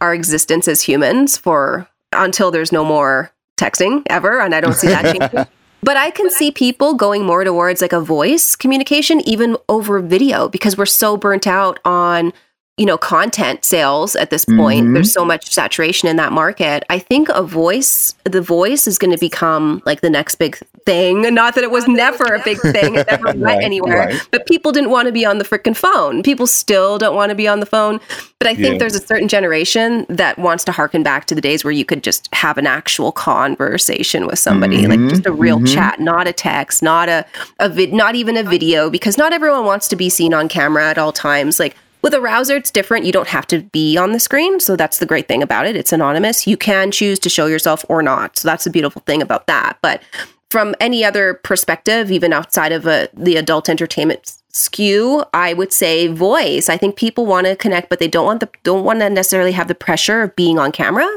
[0.00, 4.88] our existence as humans for until there's no more texting ever, and I don't see
[4.88, 5.46] that changing.
[5.80, 10.48] But I can see people going more towards like a voice communication, even over video,
[10.48, 12.32] because we're so burnt out on
[12.78, 14.94] you know content sales at this point mm-hmm.
[14.94, 19.10] there's so much saturation in that market i think a voice the voice is going
[19.10, 22.94] to become like the next big thing not that it was never a big thing
[22.94, 24.28] it never went right, anywhere right.
[24.30, 27.34] but people didn't want to be on the freaking phone people still don't want to
[27.34, 28.00] be on the phone
[28.38, 28.78] but i think yeah.
[28.78, 32.02] there's a certain generation that wants to harken back to the days where you could
[32.02, 35.02] just have an actual conversation with somebody mm-hmm.
[35.02, 35.74] like just a real mm-hmm.
[35.74, 37.26] chat not a text not a,
[37.58, 40.88] a vid not even a video because not everyone wants to be seen on camera
[40.88, 43.04] at all times like with Arouser, it's different.
[43.04, 44.60] You don't have to be on the screen.
[44.60, 45.76] So that's the great thing about it.
[45.76, 46.46] It's anonymous.
[46.46, 48.38] You can choose to show yourself or not.
[48.38, 49.78] So that's the beautiful thing about that.
[49.82, 50.02] But
[50.50, 56.08] from any other perspective, even outside of a, the adult entertainment skew, I would say
[56.08, 56.68] voice.
[56.68, 59.52] I think people want to connect, but they don't want the don't want to necessarily
[59.52, 61.08] have the pressure of being on camera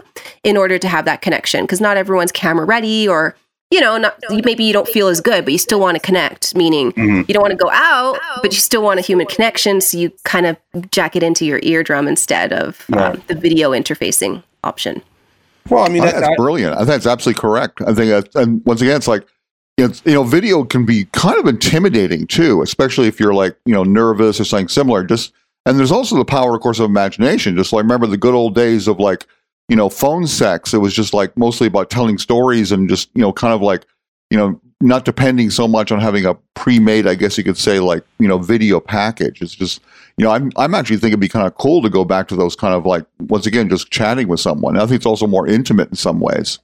[0.43, 3.35] in order to have that connection because not everyone's camera ready or
[3.71, 6.55] you know, not maybe you don't feel as good, but you still want to connect.
[6.55, 7.21] Meaning, mm-hmm.
[7.27, 9.79] you don't want to go out, but you still want a human connection.
[9.81, 10.57] So you kind of
[10.91, 15.01] jack it into your eardrum instead of um, the video interfacing option.
[15.69, 16.73] Well, I mean, that, that's brilliant.
[16.73, 17.81] I think that's absolutely correct.
[17.81, 19.25] I think, that, and once again, it's like
[19.77, 23.73] it's you know, video can be kind of intimidating too, especially if you're like you
[23.73, 25.03] know nervous or something similar.
[25.03, 25.33] Just
[25.65, 27.55] and there's also the power, of course, of imagination.
[27.55, 29.27] Just like remember the good old days of like
[29.71, 30.73] you know, phone sex.
[30.73, 33.85] It was just like mostly about telling stories and just, you know, kind of like,
[34.29, 37.79] you know, not depending so much on having a pre-made, I guess you could say,
[37.79, 39.41] like, you know, video package.
[39.41, 39.79] It's just,
[40.17, 42.35] you know, I'm, I'm actually thinking it'd be kind of cool to go back to
[42.35, 44.75] those kind of like, once again, just chatting with someone.
[44.75, 46.59] I think it's also more intimate in some ways.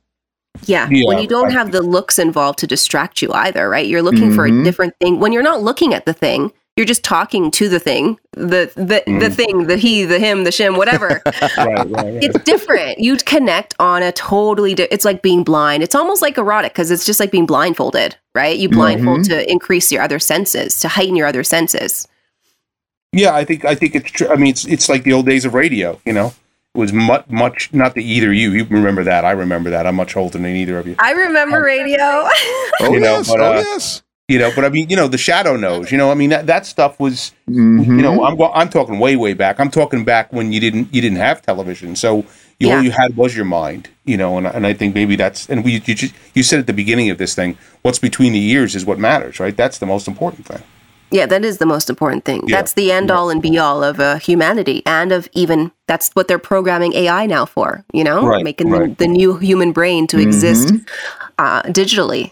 [0.65, 3.87] Yeah, yeah, when you don't have the looks involved to distract you either, right?
[3.87, 4.35] You're looking mm-hmm.
[4.35, 4.63] for a mm-hmm.
[4.63, 5.21] different thing.
[5.21, 9.03] When you're not looking at the thing, you're just talking to the thing, the the
[9.07, 9.19] mm.
[9.19, 11.21] the thing, the he, the him, the shim, whatever.
[11.25, 12.23] right, right, right.
[12.23, 12.99] It's different.
[12.99, 14.75] You connect on a totally.
[14.75, 15.81] Di- it's like being blind.
[15.81, 18.55] It's almost like erotic because it's just like being blindfolded, right?
[18.55, 19.39] You blindfold mm-hmm.
[19.39, 22.07] to increase your other senses, to heighten your other senses.
[23.11, 24.29] Yeah, I think I think it's true.
[24.29, 25.99] I mean, it's it's like the old days of radio.
[26.05, 26.27] You know,
[26.75, 29.25] it was much much not that either you you remember that.
[29.25, 29.87] I remember that.
[29.87, 30.95] I'm much older than either of you.
[30.99, 31.97] I remember um, radio.
[32.03, 35.07] oh you know, yes, but, oh uh, yes you know but i mean you know
[35.07, 37.81] the shadow knows you know i mean that, that stuff was mm-hmm.
[37.83, 41.01] you know i'm i'm talking way way back i'm talking back when you didn't you
[41.01, 42.25] didn't have television so
[42.59, 42.75] you, yeah.
[42.75, 45.63] all you had was your mind you know and, and i think maybe that's and
[45.63, 48.75] we you just you said at the beginning of this thing what's between the ears
[48.75, 50.61] is what matters right that's the most important thing
[51.09, 52.57] yeah that is the most important thing yeah.
[52.57, 56.27] that's the end all and be all of uh, humanity and of even that's what
[56.27, 58.97] they're programming ai now for you know right, making right.
[58.97, 60.27] The, the, new human brain to mm-hmm.
[60.27, 60.73] exist
[61.37, 62.31] uh, digitally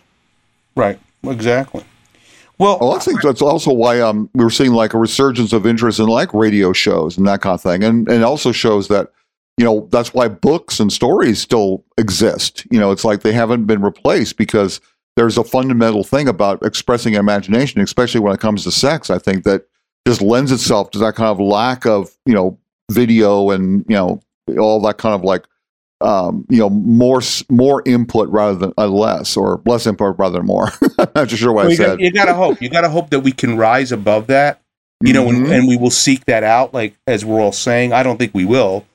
[0.76, 1.84] right Exactly.
[2.58, 5.66] Well, well, I think that's also why um, we were seeing like a resurgence of
[5.66, 9.12] interest in like radio shows and that kind of thing, and and also shows that
[9.58, 12.66] you know that's why books and stories still exist.
[12.72, 14.80] You know, it's like they haven't been replaced because
[15.18, 19.10] there's a fundamental thing about expressing imagination, especially when it comes to sex.
[19.10, 19.68] I think that
[20.08, 22.58] just lends itself to that kind of lack of you know
[22.90, 24.22] video and you know
[24.58, 25.46] all that kind of like
[26.06, 30.46] um, you know, more more input rather than uh, less, or less input rather than
[30.46, 30.70] more.
[31.00, 31.86] I'm not sure what well, I you said.
[31.86, 32.62] Got, you gotta hope.
[32.62, 34.62] You gotta hope that we can rise above that.
[35.04, 35.46] You know, mm-hmm.
[35.46, 36.74] and, and, we will seek that out.
[36.74, 38.86] Like as we're all saying, I don't think we will.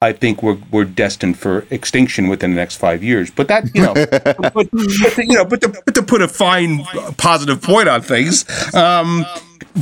[0.00, 3.30] I think we're we're destined for extinction within the next five years.
[3.30, 6.28] But that you know, but, but to, you know, but to, but to put a
[6.28, 6.82] fine
[7.18, 8.44] positive point on things.
[8.74, 9.26] Um,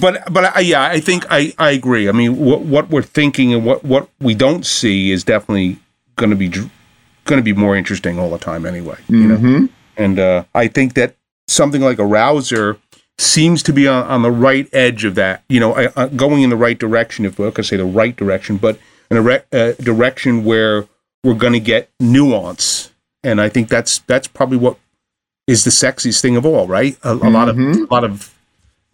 [0.00, 2.08] but but I, yeah, I think I, I agree.
[2.08, 5.78] I mean, what what we're thinking and what what we don't see is definitely
[6.22, 6.48] going to be
[7.24, 8.96] going to be more interesting all the time anyway.
[9.08, 9.52] You mm-hmm.
[9.52, 11.16] know, and uh, I think that
[11.48, 12.78] something like Arouser
[13.18, 15.42] seems to be on, on the right edge of that.
[15.48, 17.24] You know, uh, going in the right direction.
[17.24, 18.78] If I could say the right direction, but
[19.10, 20.86] in a re- uh, direction where
[21.24, 22.92] we're going to get nuance,
[23.24, 24.78] and I think that's that's probably what
[25.48, 26.96] is the sexiest thing of all, right?
[27.02, 27.34] A, a mm-hmm.
[27.34, 28.32] lot of a lot of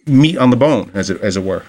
[0.07, 1.64] meat on the bone, as it as it were.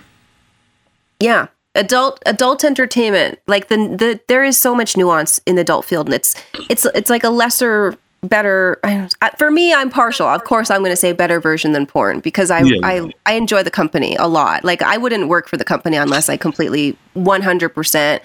[1.20, 3.40] Yeah, adult adult entertainment.
[3.48, 6.36] Like the the there is so much nuance in the adult field, and it's
[6.70, 8.80] it's it's like a lesser better
[9.38, 12.52] for me i'm partial of course i'm going to say better version than porn because
[12.52, 12.80] I, yeah.
[12.84, 16.28] I i enjoy the company a lot like i wouldn't work for the company unless
[16.28, 18.20] i completely 100%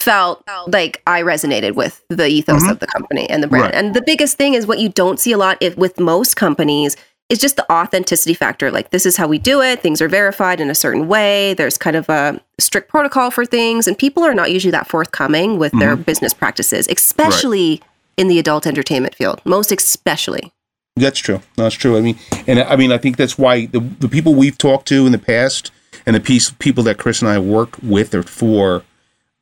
[0.00, 2.70] felt like i resonated with the ethos mm-hmm.
[2.70, 3.74] of the company and the brand right.
[3.74, 6.96] and the biggest thing is what you don't see a lot if, with most companies
[7.34, 8.70] is just the authenticity factor.
[8.70, 9.80] Like, this is how we do it.
[9.80, 11.52] Things are verified in a certain way.
[11.54, 15.58] There's kind of a strict protocol for things, and people are not usually that forthcoming
[15.58, 15.80] with mm-hmm.
[15.80, 17.82] their business practices, especially right.
[18.16, 19.42] in the adult entertainment field.
[19.44, 20.52] Most especially.
[20.96, 21.40] That's true.
[21.56, 21.98] That's true.
[21.98, 22.16] I mean,
[22.46, 25.18] and I mean, I think that's why the, the people we've talked to in the
[25.18, 25.72] past
[26.06, 28.84] and the piece, people that Chris and I work with or for,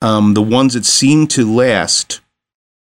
[0.00, 2.22] um, the ones that seem to last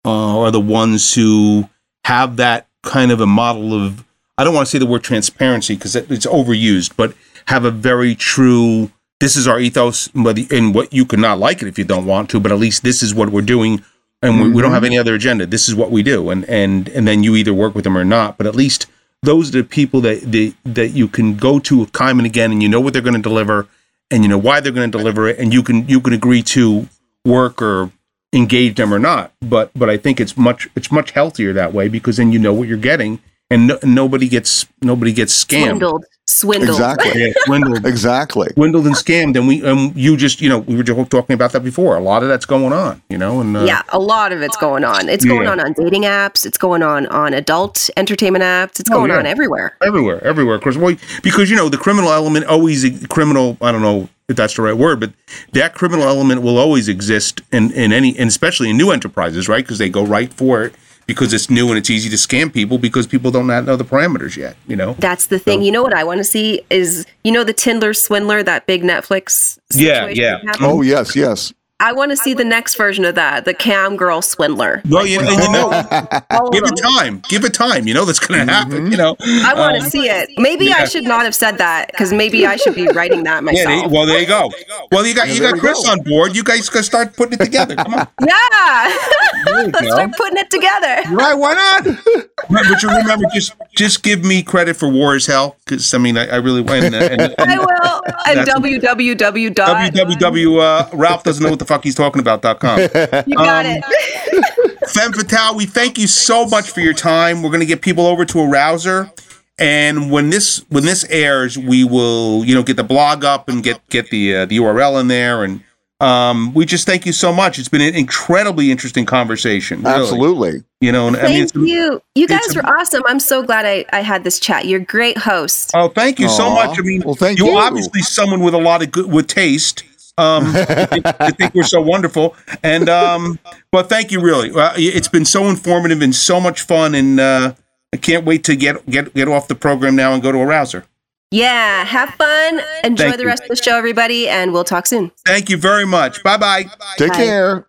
[0.04, 1.68] uh, are the ones who
[2.06, 4.04] have that kind of a model of
[4.36, 7.14] I don't want to say the word transparency because it's overused, but
[7.46, 8.90] have a very true.
[9.20, 12.06] This is our ethos, but and what you could not like it if you don't
[12.06, 13.84] want to, but at least this is what we're doing,
[14.22, 14.42] and mm-hmm.
[14.42, 14.86] we, we, don't have mm-hmm.
[14.86, 15.46] any other agenda.
[15.46, 18.04] This is what we do, and and and then you either work with them or
[18.04, 18.36] not.
[18.36, 18.86] But at least
[19.22, 22.62] those are the people that that that you can go to time and again, and
[22.62, 23.68] you know what they're going to deliver,
[24.10, 26.42] and you know why they're going to deliver it, and you can you can agree
[26.42, 26.88] to
[27.24, 27.92] work or
[28.32, 29.32] engage them or not.
[29.40, 32.52] But but I think it's much it's much healthier that way because then you know
[32.52, 35.66] what you're getting and no, nobody gets nobody gets scammed.
[35.66, 36.04] Swindled.
[36.26, 36.70] Swindled.
[36.70, 37.22] Exactly.
[37.22, 37.84] Yeah, swindled.
[37.86, 38.48] exactly.
[38.54, 41.52] Swindled and scammed, and we um you just you know we were just talking about
[41.52, 41.96] that before.
[41.96, 44.56] A lot of that's going on, you know, and uh, yeah, a lot of it's
[44.56, 45.08] going on.
[45.08, 45.52] It's going yeah.
[45.52, 46.46] on on dating apps.
[46.46, 48.80] It's going on on adult entertainment apps.
[48.80, 49.18] It's oh, going yeah.
[49.18, 49.76] on everywhere.
[49.82, 50.56] Everywhere, everywhere.
[50.56, 53.58] Of course, well, because you know the criminal element always criminal.
[53.60, 55.12] I don't know if that's the right word, but
[55.52, 59.62] that criminal element will always exist in in any, and especially in new enterprises, right?
[59.62, 60.74] Because they go right for it
[61.06, 64.36] because it's new and it's easy to scam people because people don't know the parameters
[64.36, 64.56] yet.
[64.66, 65.60] You know, that's the thing.
[65.60, 68.66] So, you know what I want to see is you know the Tinder swindler, that
[68.66, 69.58] big Netflix.
[69.72, 70.40] Yeah, yeah.
[70.60, 71.52] Oh yes, yes.
[71.84, 74.80] I want to see the next version of that, the cam girl swindler.
[74.88, 75.68] Well, you, you know,
[76.50, 77.22] give it time.
[77.28, 77.86] Give it time.
[77.86, 78.84] You know that's going to happen.
[78.84, 78.92] Mm-hmm.
[78.92, 80.30] You know, I want to um, see it.
[80.38, 80.76] Maybe yeah.
[80.78, 83.68] I should not have said that because maybe I should be writing that myself.
[83.68, 84.50] Yeah, well, there you go.
[84.92, 85.90] Well, you got you got Chris go.
[85.90, 86.34] on board.
[86.34, 87.76] You guys can start putting it together.
[87.76, 88.08] Come on.
[88.26, 88.98] Yeah,
[89.46, 91.14] let's start putting it together.
[91.14, 91.34] Right?
[91.34, 91.84] Why not?
[92.48, 96.16] but you remember, just just give me credit for War is Hell because I mean
[96.16, 96.86] I, I really went.
[96.86, 98.02] And, and, I will.
[98.26, 99.14] And www.
[99.16, 100.60] www.
[100.60, 102.78] Uh, Ralph doesn't know what the fuck he's talking about.com.
[103.26, 104.88] You got um, it.
[104.90, 107.42] Femme Fatale, we thank you so much for your time.
[107.42, 109.10] We're going to get people over to Arouser.
[109.58, 113.62] And when this when this airs, we will you know get the blog up and
[113.62, 115.62] get get the uh, the URL in there, and
[116.00, 117.60] um, we just thank you so much.
[117.60, 119.80] It's been an incredibly interesting conversation.
[119.82, 120.02] Really.
[120.02, 120.64] Absolutely.
[120.80, 122.02] You know, and, thank I mean, you.
[122.16, 123.04] You guys were awesome.
[123.06, 124.66] I'm so glad I, I had this chat.
[124.66, 125.70] You're great host.
[125.72, 126.36] Oh, thank you Aww.
[126.36, 126.76] so much.
[126.76, 127.56] I mean, well, thank you're you.
[127.56, 129.84] obviously someone with a lot of good with taste
[130.16, 133.38] um, I think we're so wonderful, and um,
[133.72, 134.50] but thank you really.
[134.50, 137.54] Uh, it's been so informative and so much fun, and uh,
[137.92, 140.84] I can't wait to get get get off the program now and go to Arouser.
[141.30, 142.60] Yeah, have fun.
[142.84, 143.46] Enjoy thank the rest you.
[143.46, 145.10] of the show, everybody, and we'll talk soon.
[145.26, 146.22] Thank you very much.
[146.22, 146.64] Bye bye.
[146.96, 147.16] Take bye.
[147.16, 147.66] care.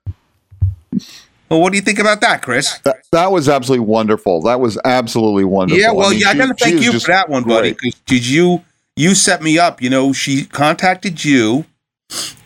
[1.49, 2.79] Well, what do you think about that, Chris?
[2.79, 4.41] That, that, was absolutely wonderful.
[4.41, 5.79] That was absolutely wonderful.
[5.79, 7.71] Yeah, well, I mean, yeah, she, I got to thank you for that one, buddy.
[7.71, 8.63] Because did you
[8.95, 9.81] you set me up?
[9.81, 11.65] You know, she contacted you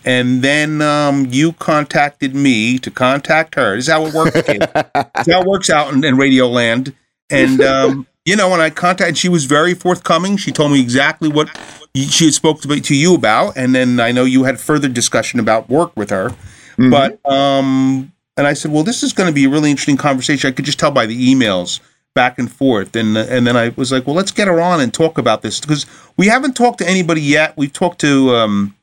[0.05, 3.75] and then um, you contacted me to contact her.
[3.75, 4.35] This is how it works.
[5.31, 6.95] how it works out in, in Radio Land.
[7.29, 10.37] And um, you know, when I contacted, she was very forthcoming.
[10.37, 11.49] She told me exactly what
[11.95, 15.39] she had spoke to, to you about, and then I know you had further discussion
[15.39, 16.29] about work with her.
[16.77, 16.91] Mm-hmm.
[16.91, 20.47] But um, and I said, well, this is going to be a really interesting conversation.
[20.47, 21.79] I could just tell by the emails
[22.15, 24.93] back and forth, and and then I was like, well, let's get her on and
[24.93, 27.57] talk about this because we haven't talked to anybody yet.
[27.57, 28.75] We've talked to um,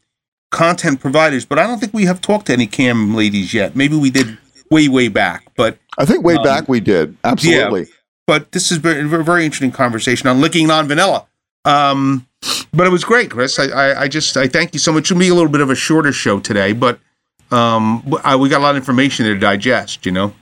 [0.50, 3.76] content providers, but I don't think we have talked to any cam ladies yet.
[3.76, 4.38] Maybe we did
[4.70, 7.16] way, way back, but I think way um, back we did.
[7.24, 7.80] Absolutely.
[7.82, 7.86] Yeah,
[8.26, 11.26] but this has been a very interesting conversation on licking non vanilla.
[11.64, 12.26] Um,
[12.72, 13.58] but it was great, Chris.
[13.58, 15.10] I, I, I, just I thank you so much.
[15.10, 17.00] It'll be a little bit of a shorter show today, but
[17.50, 20.06] um, I, we got a lot of information to digest.
[20.06, 20.34] You know.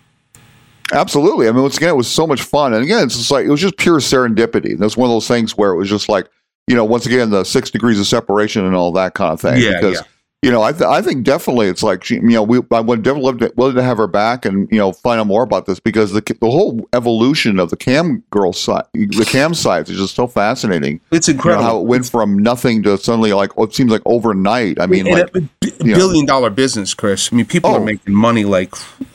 [0.92, 1.48] Absolutely.
[1.48, 3.50] I mean, once again, it was so much fun, and again, it's just like it
[3.50, 4.78] was just pure serendipity.
[4.78, 6.28] That's one of those things where it was just like
[6.66, 9.60] you know, once again, the six degrees of separation and all that kind of thing.
[9.60, 10.06] Yeah, because, yeah.
[10.42, 13.02] you know, I, th- I think definitely it's like, she, you know, we, I would
[13.02, 16.12] definitely love to, have her back and, you know, find out more about this because
[16.12, 20.26] the, the whole evolution of the cam girl site, the cam sites is just so
[20.26, 21.00] fascinating.
[21.10, 21.62] It's incredible.
[21.62, 24.80] You know, how it went from nothing to suddenly like, well, it seems like overnight.
[24.80, 25.48] I mean, like, a,
[25.80, 27.30] billion dollar business, Chris.
[27.30, 27.74] I mean, people oh.
[27.74, 28.70] are making money like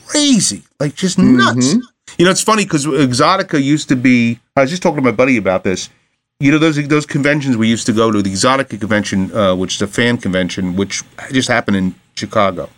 [0.06, 1.74] crazy, like just nuts.
[1.74, 1.80] Mm-hmm.
[2.18, 4.40] You know, it's funny because Exotica used to be.
[4.56, 5.90] I was just talking to my buddy about this.
[6.42, 9.76] You know, those those conventions we used to go to, the Exotica convention, uh, which
[9.76, 12.70] is a fan convention, which just happened in Chicago.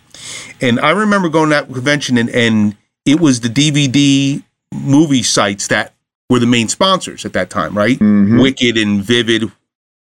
[0.60, 4.42] And I remember going to that convention, and, and it was the DVD
[4.72, 5.94] movie sites that
[6.28, 7.98] were the main sponsors at that time, right?
[7.98, 8.40] Mm-hmm.
[8.40, 9.52] Wicked and Vivid.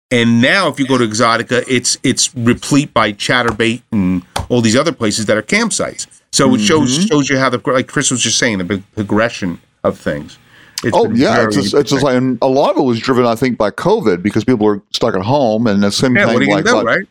[0.09, 4.75] And now, if you go to Exotica, it's it's replete by Chaturbate and all these
[4.75, 6.07] other places that are cam sites.
[6.31, 6.55] So mm-hmm.
[6.55, 7.05] it shows mm-hmm.
[7.05, 10.39] shows you how the like Chris was just saying the progression of things.
[10.83, 13.25] It's oh yeah, it's just, it's just like and a lot of it was driven,
[13.25, 16.49] I think, by COVID because people were stuck at home, and the same yeah, thing
[16.49, 17.07] like, do, right?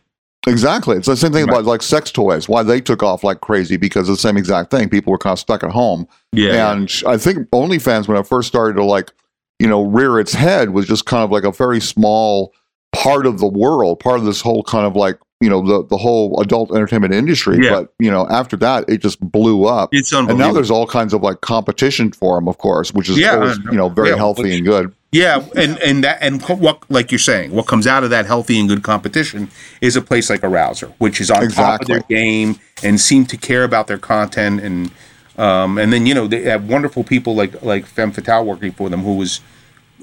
[0.46, 0.96] Exactly.
[0.96, 1.54] It's the same thing right.
[1.54, 4.70] about like sex toys, why they took off like crazy because of the same exact
[4.70, 4.88] thing.
[4.88, 6.06] People were kind of stuck at home.
[6.32, 6.72] Yeah.
[6.72, 9.12] And I think OnlyFans, when it first started to like,
[9.60, 12.52] you know, rear its head, was just kind of like a very small
[12.92, 15.96] part of the world, part of this whole kind of like you know the the
[15.96, 17.58] whole adult entertainment industry.
[17.60, 17.70] Yeah.
[17.70, 19.88] But you know, after that, it just blew up.
[19.92, 20.30] It's unbelievable.
[20.30, 23.34] And now there's all kinds of like competition for them, of course, which is yeah,
[23.34, 24.94] always, you know very yeah, healthy which, and good.
[25.10, 28.58] Yeah, and and that and what like you're saying, what comes out of that healthy
[28.60, 31.64] and good competition is a place like Arouser, which is on exactly.
[31.64, 34.90] top of their game and seem to care about their content and
[35.38, 38.88] um and then you know they have wonderful people like like Femme Fatale working for
[38.88, 39.40] them who was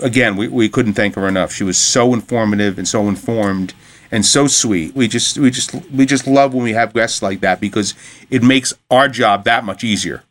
[0.01, 1.53] again we, we couldn't thank her enough.
[1.53, 3.73] She was so informative and so informed
[4.11, 4.95] and so sweet.
[4.95, 7.93] We just we just we just love when we have guests like that because
[8.29, 10.23] it makes our job that much easier.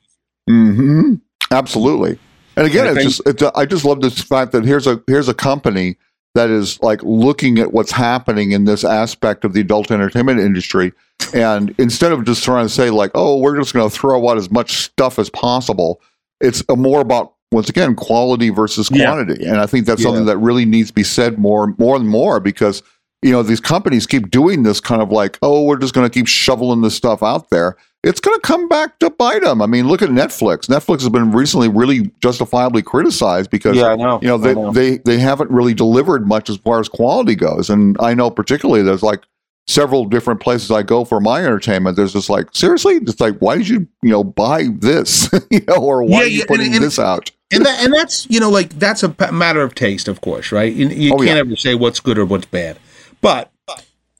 [0.48, 1.14] Hmm.
[1.50, 2.18] Absolutely.
[2.56, 5.28] And again, and it's just it's, I just love this fact that here's a here's
[5.28, 5.96] a company
[6.34, 10.92] that is like looking at what's happening in this aspect of the adult entertainment industry,
[11.32, 14.38] and instead of just trying to say like, oh, we're just going to throw out
[14.38, 16.00] as much stuff as possible,
[16.40, 19.50] it's more about once again quality versus quantity, yeah.
[19.50, 20.08] and I think that's yeah.
[20.08, 22.82] something that really needs to be said more more and more because
[23.22, 26.12] you know, these companies keep doing this kind of like, oh, we're just going to
[26.12, 27.76] keep shoveling this stuff out there.
[28.04, 29.60] It's going to come back to bite them.
[29.60, 30.68] I mean, look at Netflix.
[30.68, 34.20] Netflix has been recently really justifiably criticized because yeah, I know.
[34.22, 34.72] you know they, know.
[34.72, 37.68] they they haven't really delivered much as far as quality goes.
[37.68, 39.24] And I know particularly there's like
[39.66, 41.96] several different places I go for my entertainment.
[41.96, 45.78] There's just like seriously, it's like why did you you know buy this, you know,
[45.78, 47.32] or why yeah, are you yeah, putting and, and, this out?
[47.52, 50.72] and that and that's you know like that's a matter of taste, of course, right?
[50.72, 51.36] You, you oh, can't yeah.
[51.36, 52.78] ever say what's good or what's bad.
[53.20, 53.50] But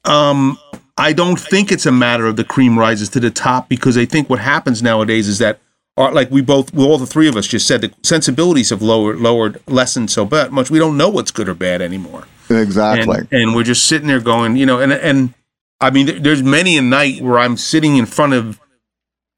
[0.05, 0.59] um,
[0.97, 4.05] I don't think it's a matter of the cream rises to the top because I
[4.05, 5.61] think what happens nowadays is that,
[5.97, 8.71] our, uh, like we both, well, all the three of us just said, the sensibilities
[8.71, 10.71] have lowered, lowered, lessened so bad much.
[10.71, 12.27] We don't know what's good or bad anymore.
[12.51, 13.19] Exactly.
[13.19, 15.35] And, and we're just sitting there going, you know, and and
[15.81, 18.61] I mean, there's many a night where I'm sitting in front of,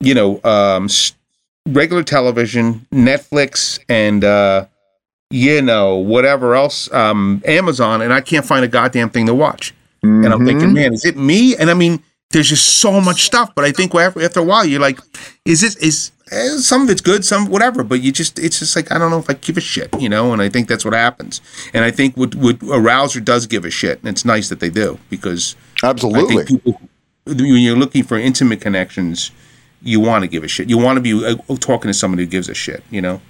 [0.00, 0.88] you know, um,
[1.66, 4.66] regular television, Netflix, and uh,
[5.30, 9.72] you know, whatever else, um, Amazon, and I can't find a goddamn thing to watch.
[10.04, 10.24] Mm-hmm.
[10.24, 10.74] And I'm thinking, mm-hmm.
[10.74, 11.56] man, is it me?
[11.56, 13.54] And I mean, there's just so much stuff.
[13.54, 14.98] But I think after, after a while, you're like,
[15.44, 17.84] is it is eh, some of it's good, some whatever.
[17.84, 20.08] But you just, it's just like I don't know if I give a shit, you
[20.08, 20.32] know.
[20.32, 21.40] And I think that's what happens.
[21.74, 24.70] And I think what what Arouser does give a shit, and it's nice that they
[24.70, 26.80] do because absolutely, people,
[27.24, 29.30] when you're looking for intimate connections,
[29.82, 30.68] you want to give a shit.
[30.68, 33.20] You want to be uh, talking to somebody who gives a shit, you know.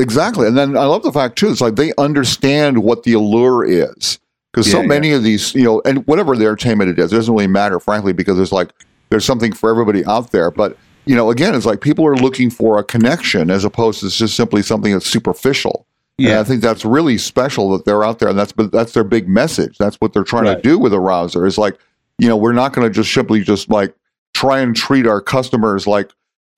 [0.00, 0.46] Exactly.
[0.46, 4.18] And then I love the fact too, it's like they understand what the allure is.
[4.52, 5.16] Because yeah, so many yeah.
[5.16, 8.12] of these, you know, and whatever the entertainment it is, it doesn't really matter, frankly,
[8.12, 8.72] because there's like
[9.10, 10.50] there's something for everybody out there.
[10.50, 10.76] But
[11.06, 14.34] you know, again, it's like people are looking for a connection as opposed to just
[14.34, 15.86] simply something that's superficial.
[16.18, 19.04] Yeah, and I think that's really special that they're out there, and that's that's their
[19.04, 19.78] big message.
[19.78, 20.56] That's what they're trying right.
[20.56, 21.46] to do with Arouser.
[21.46, 21.78] Is like,
[22.18, 23.94] you know, we're not going to just simply just like
[24.34, 26.10] try and treat our customers like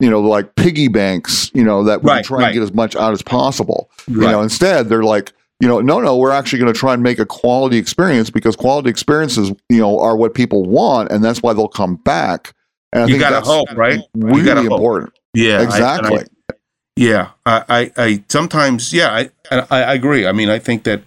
[0.02, 2.44] you know, like piggy banks, you know, that we right, try right.
[2.46, 3.88] and get as much out as possible.
[4.08, 4.26] Right.
[4.26, 7.04] You know, instead they're like, you know, no, no, we're actually going to try and
[7.04, 11.40] make a quality experience because quality experiences, you know, are what people want, and that's
[11.40, 12.52] why they'll come back.
[12.92, 14.00] And I you think gotta hope, right?
[14.14, 15.12] Really gotta important.
[15.34, 16.18] Yeah, exactly.
[16.18, 16.54] I, I,
[16.96, 20.26] yeah, I, I, I, sometimes, yeah, I, I, I agree.
[20.26, 21.02] I mean, I think that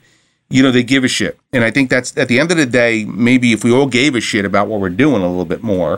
[0.49, 2.65] you know they give a shit, and I think that's at the end of the
[2.65, 5.63] day, maybe if we all gave a shit about what we're doing a little bit
[5.63, 5.97] more,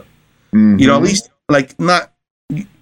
[0.51, 0.79] mm-hmm.
[0.79, 1.05] you know, at mm-hmm.
[1.05, 2.11] least like not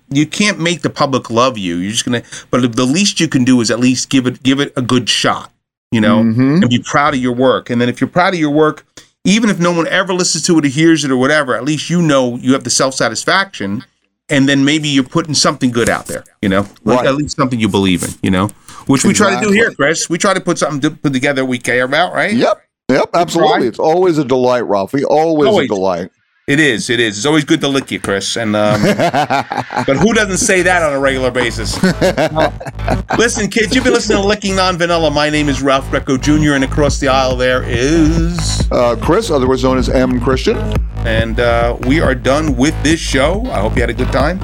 [0.09, 1.77] you can't make the public love you.
[1.77, 4.59] You're just gonna, but the least you can do is at least give it give
[4.59, 5.51] it a good shot,
[5.91, 6.61] you know, mm-hmm.
[6.61, 7.69] and be proud of your work.
[7.69, 8.85] And then if you're proud of your work,
[9.23, 11.89] even if no one ever listens to it or hears it or whatever, at least
[11.89, 13.83] you know you have the self satisfaction,
[14.29, 17.59] and then maybe you're putting something good out there, you know, like at least something
[17.59, 18.47] you believe in, you know,
[18.87, 20.09] which we try to do here, Chris.
[20.09, 22.33] We try to put something to put together we care about, right?
[22.33, 22.61] Yep.
[22.89, 23.67] Yep, absolutely.
[23.67, 25.03] It's always a delight, Ralphie.
[25.03, 25.65] Always, always.
[25.65, 26.11] a delight.
[26.47, 26.91] It is.
[26.91, 27.17] It is.
[27.17, 28.37] It's always good to lick you, Chris.
[28.37, 31.81] And um, but who doesn't say that on a regular basis?
[33.17, 35.09] listen, kids, you've been listening to Licking Non Vanilla.
[35.09, 36.53] My name is Ralph Greco Jr.
[36.53, 40.57] And across the aisle there is uh, Chris, otherwise known as M Christian.
[40.99, 43.41] And uh, we are done with this show.
[43.47, 44.39] I hope you had a good time.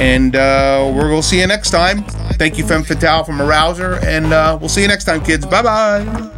[0.00, 2.02] And uh, we're going to see you next time.
[2.32, 5.46] Thank you, Femme Fatale from Arouser, and uh, we'll see you next time, kids.
[5.46, 6.30] Bye bye.